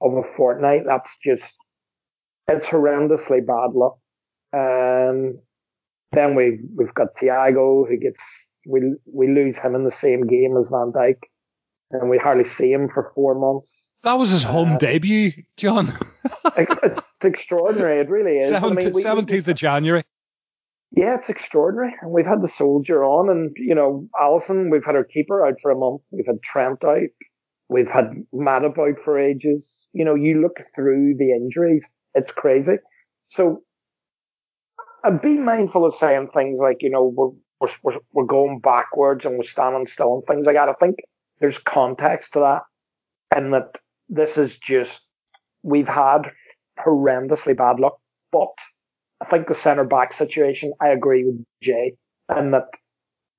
[0.00, 0.82] of a fortnight.
[0.86, 1.54] That's just,
[2.48, 3.98] it's horrendously bad luck.
[4.52, 5.38] Um,
[6.10, 10.56] then we, we've got Thiago who gets, we, we lose him in the same game
[10.56, 11.18] as Van Dijk
[11.90, 13.92] and we hardly see him for four months.
[14.02, 15.92] That was his home uh, debut, John.
[16.56, 18.00] it's extraordinary.
[18.00, 18.50] It really is.
[18.50, 20.04] 17th, I mean, we, 17th of January.
[20.92, 21.94] Yeah, it's extraordinary.
[22.00, 24.70] And we've had the soldier on, and you know, Alisson.
[24.70, 26.02] We've had our keeper out for a month.
[26.10, 27.10] We've had Trent out.
[27.68, 29.86] We've had Matip about for ages.
[29.92, 32.78] You know, you look through the injuries, it's crazy.
[33.28, 33.62] So,
[35.04, 39.36] I'd be mindful of saying things like, you know, we're we're we're going backwards and
[39.36, 40.68] we're standing still and things like that.
[40.68, 40.96] I think
[41.40, 42.62] there's context to that,
[43.34, 43.78] and that
[44.08, 45.06] this is just
[45.62, 46.22] we've had
[46.78, 47.98] horrendously bad luck.
[48.32, 48.48] But
[49.20, 51.94] I think the centre back situation, I agree with Jay,
[52.28, 52.68] and that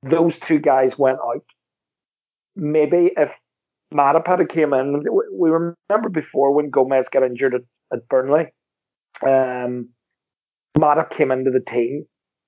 [0.03, 1.45] those two guys went out.
[2.55, 3.33] Maybe if
[3.93, 7.61] Matip had came in, we remember before when Gomez got injured at,
[7.93, 8.47] at Burnley,
[9.21, 9.89] um,
[10.77, 12.05] Matip came into the team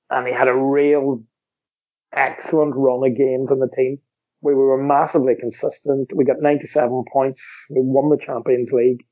[0.10, 1.24] and he had a real
[2.14, 4.00] excellent run of games in the team
[4.44, 6.12] we were massively consistent.
[6.14, 7.44] We got 97 points.
[7.70, 9.04] We won the Champions League.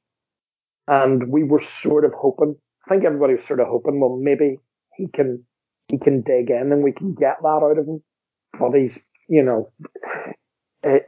[0.88, 2.56] And we were sort of hoping,
[2.86, 4.58] I think everybody was sort of hoping, well, maybe
[4.98, 5.46] he can,
[5.88, 8.04] he can dig in and we can get that out of him.
[8.60, 9.72] But he's, you know,
[10.84, 11.04] it,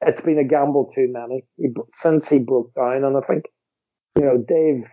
[0.00, 3.02] it's been a gamble too many he, since he broke down.
[3.02, 3.46] And I think,
[4.16, 4.84] you know, Dave,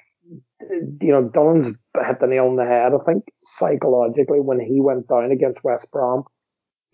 [0.99, 2.93] you know, Don's hit the nail on the head.
[2.93, 6.23] I think psychologically when he went down against West Brom,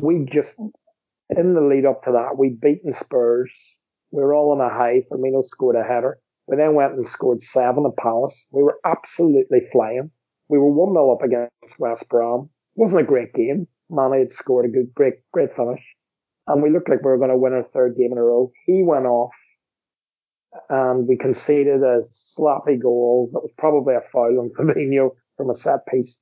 [0.02, 0.56] we just
[1.30, 3.76] in the lead up to that, we'd beaten Spurs.
[4.12, 5.04] We were all on a high.
[5.12, 6.20] Firmino scored a header.
[6.48, 8.48] We then went and scored seven at Palace.
[8.52, 10.12] We were absolutely flying.
[10.50, 12.50] We were 1 0 up against West Brom.
[12.76, 13.68] It wasn't a great game.
[13.90, 15.82] Mane had scored a good, great, great finish.
[16.48, 18.52] And we looked like we were going to win our third game in a row.
[18.66, 19.32] He went off
[20.70, 25.56] and we conceded a sloppy goal that was probably a foul on Fabinho from a
[25.56, 26.20] set piece.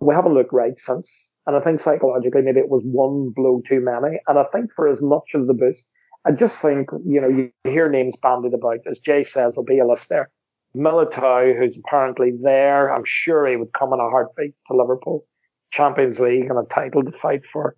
[0.00, 1.32] We haven't looked right since.
[1.50, 4.20] And I think psychologically, maybe it was one blow too many.
[4.28, 5.88] And I think for as much of the boost,
[6.24, 8.86] I just think, you know, you hear names bandied about.
[8.88, 10.30] As Jay says, there'll be a list there.
[10.76, 15.26] Militao, who's apparently there, I'm sure he would come in a heartbeat to Liverpool.
[15.72, 17.74] Champions League and a title to fight for.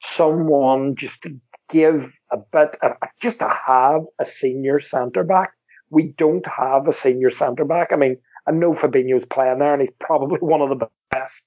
[0.00, 2.76] Someone just to give a bit,
[3.22, 5.52] just to have a senior centre back.
[5.88, 7.88] We don't have a senior centre back.
[7.90, 11.42] I mean, I know Fabinho's playing there and he's probably one of the best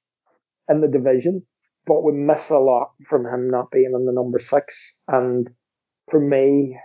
[0.67, 1.43] in the division,
[1.87, 4.97] but we miss a lot from him not being in the number six.
[5.07, 5.49] And
[6.11, 6.77] for me,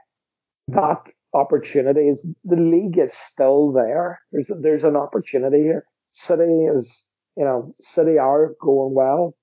[0.68, 1.02] that
[1.34, 4.20] opportunity is the league is still there.
[4.30, 5.84] There's there's an opportunity here.
[6.12, 7.04] City is
[7.36, 9.36] you know City are going well.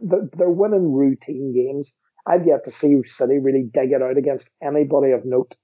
[0.00, 1.94] They're, winning routine games.
[2.26, 5.54] I've yet to see City really dig it out against anybody of note.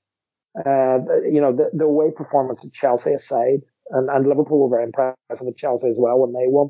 [0.58, 0.98] Uh,
[1.30, 5.46] you know the, the away performance at Chelsea aside, and, and Liverpool were very impressive
[5.46, 6.68] with Chelsea as well when they won.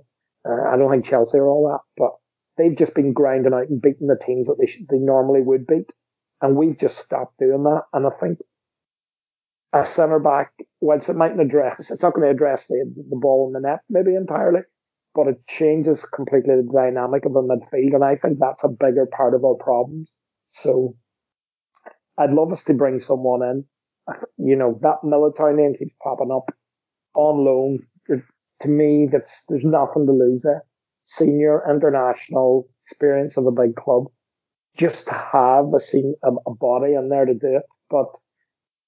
[0.49, 2.13] Uh, I don't think Chelsea are all that, but
[2.59, 5.67] they've just been grinding out and beating the teams that they should, they normally would
[5.67, 5.93] beat,
[6.43, 7.83] and we've just stopped doing that.
[7.93, 8.41] And I think
[9.73, 13.47] a centre back, whilst it mightn't address, it's not going to address the, the ball
[13.47, 14.61] in the net maybe entirely,
[15.15, 17.95] but it changes completely the dynamic of the midfield.
[17.95, 20.17] And I think that's a bigger part of our problems.
[20.51, 20.97] So
[22.19, 23.65] I'd love us to bring someone in.
[24.39, 26.51] You know, that Militao name keeps popping up
[27.15, 27.81] on loan.
[28.63, 30.65] To me, that's, there's nothing to lose there.
[31.11, 34.05] Senior international experience of a big club.
[34.77, 35.81] Just to have a,
[36.23, 37.63] a, a body in there to do it.
[37.91, 38.09] But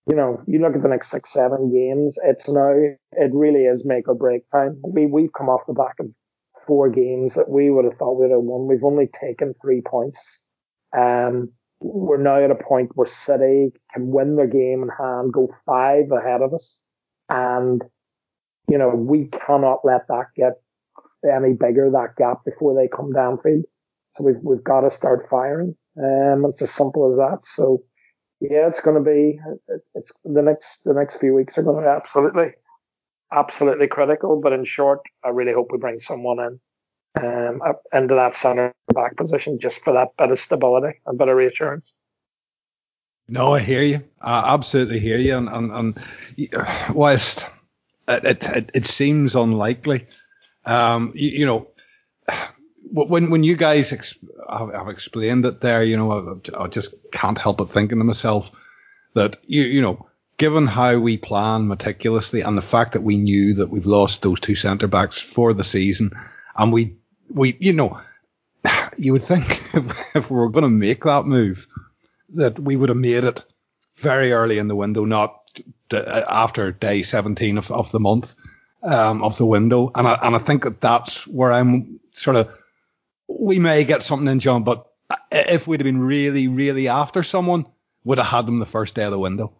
[0.07, 3.87] you know, you look at the next six, seven games, it's now, it really is
[3.87, 4.81] make or break time.
[4.83, 6.07] We, we've come off the back of
[6.67, 8.67] four games that we would have thought we'd have won.
[8.67, 10.43] We've only taken three points.
[10.97, 15.55] Um, we're now at a point where City can win their game in hand, go
[15.65, 16.83] five ahead of us.
[17.29, 17.83] And,
[18.69, 20.55] you know, we cannot let that get
[21.25, 23.63] any bigger, that gap, before they come downfield.
[24.15, 25.77] So we've, we've got to start firing.
[25.99, 27.41] Um, it's as simple as that.
[27.45, 27.83] So,
[28.41, 29.39] yeah, it's going to be
[29.95, 32.53] it's the next the next few weeks are going to be absolutely
[33.33, 34.41] absolutely critical.
[34.41, 36.61] But in short, I really hope we bring someone in
[37.23, 37.61] um,
[37.93, 41.95] into that centre back position just for that bit of stability and bit of reassurance.
[43.29, 44.03] No, I hear you.
[44.21, 45.37] I absolutely hear you.
[45.37, 45.99] And, and, and
[46.93, 47.47] whilst
[48.09, 50.09] it, it, it seems unlikely,
[50.65, 51.69] um, you, you know,
[52.93, 54.19] when when you guys ex-
[54.51, 58.05] have, have, explained it there, you know, I, I, just can't help but thinking to
[58.05, 58.51] myself
[59.15, 60.07] that you you know,
[60.37, 64.41] given how we plan meticulously and the fact that we knew that we've lost those
[64.41, 66.11] two centre backs for the season,
[66.57, 66.97] and we
[67.31, 68.01] we you know,
[68.97, 71.69] you would think if, if we were going to make that move,
[72.35, 73.45] that we would have made it
[73.97, 75.37] very early in the window, not
[75.93, 78.35] after day 17 of, of the month
[78.83, 82.49] um, of the window, and I, and I think that that's where I'm sort of
[83.31, 84.87] we may get something in, John, but
[85.31, 87.67] if we'd have been really, really after someone,
[88.05, 89.53] would have had them the first day of the window.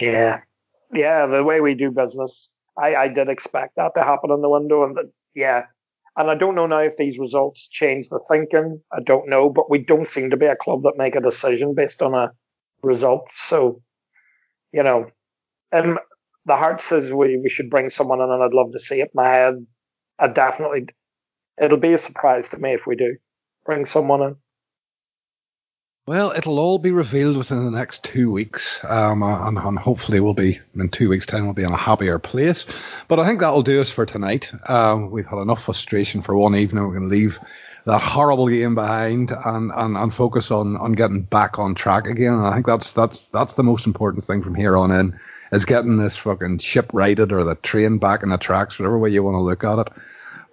[0.00, 0.40] Yeah,
[0.92, 1.26] yeah.
[1.26, 4.84] The way we do business, I, I did expect that to happen in the window,
[4.84, 5.64] and the, yeah.
[6.16, 8.80] And I don't know now if these results change the thinking.
[8.92, 11.74] I don't know, but we don't seem to be a club that make a decision
[11.74, 12.30] based on a
[12.82, 13.28] result.
[13.34, 13.82] So,
[14.72, 15.06] you know,
[15.72, 15.98] and
[16.46, 19.10] the heart says we, we should bring someone in, and I'd love to see it.
[19.14, 19.66] My head,
[20.18, 20.88] I definitely
[21.60, 23.16] it'll be a surprise to me if we do
[23.64, 24.36] bring someone in.
[26.06, 30.34] Well, it'll all be revealed within the next two weeks, um, and, and, hopefully we'll
[30.34, 32.66] be in two weeks' time we'll be in a happier place.
[33.08, 34.52] But I think that'll do us for tonight.
[34.68, 36.84] Um, we've had enough frustration for one evening.
[36.84, 37.38] We're going to leave
[37.86, 42.34] that horrible game behind and, and, and focus on, on getting back on track again.
[42.34, 45.18] And I think that's that's that's the most important thing from here on in
[45.52, 49.10] is getting this fucking ship righted or the train back in the tracks, whatever way
[49.10, 49.90] you want to look at it.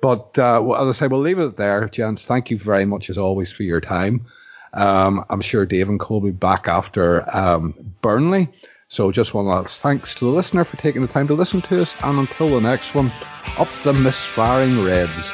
[0.02, 2.26] But uh, as I say, we'll leave it there, gents.
[2.26, 4.26] Thank you very much as always for your time.
[4.74, 8.50] Um, I'm sure Dave and Cole will be back after um, Burnley.
[8.88, 11.82] So just one last thanks to the listener for taking the time to listen to
[11.82, 11.96] us.
[12.04, 13.12] And until the next one,
[13.58, 15.32] up the misfiring Reds.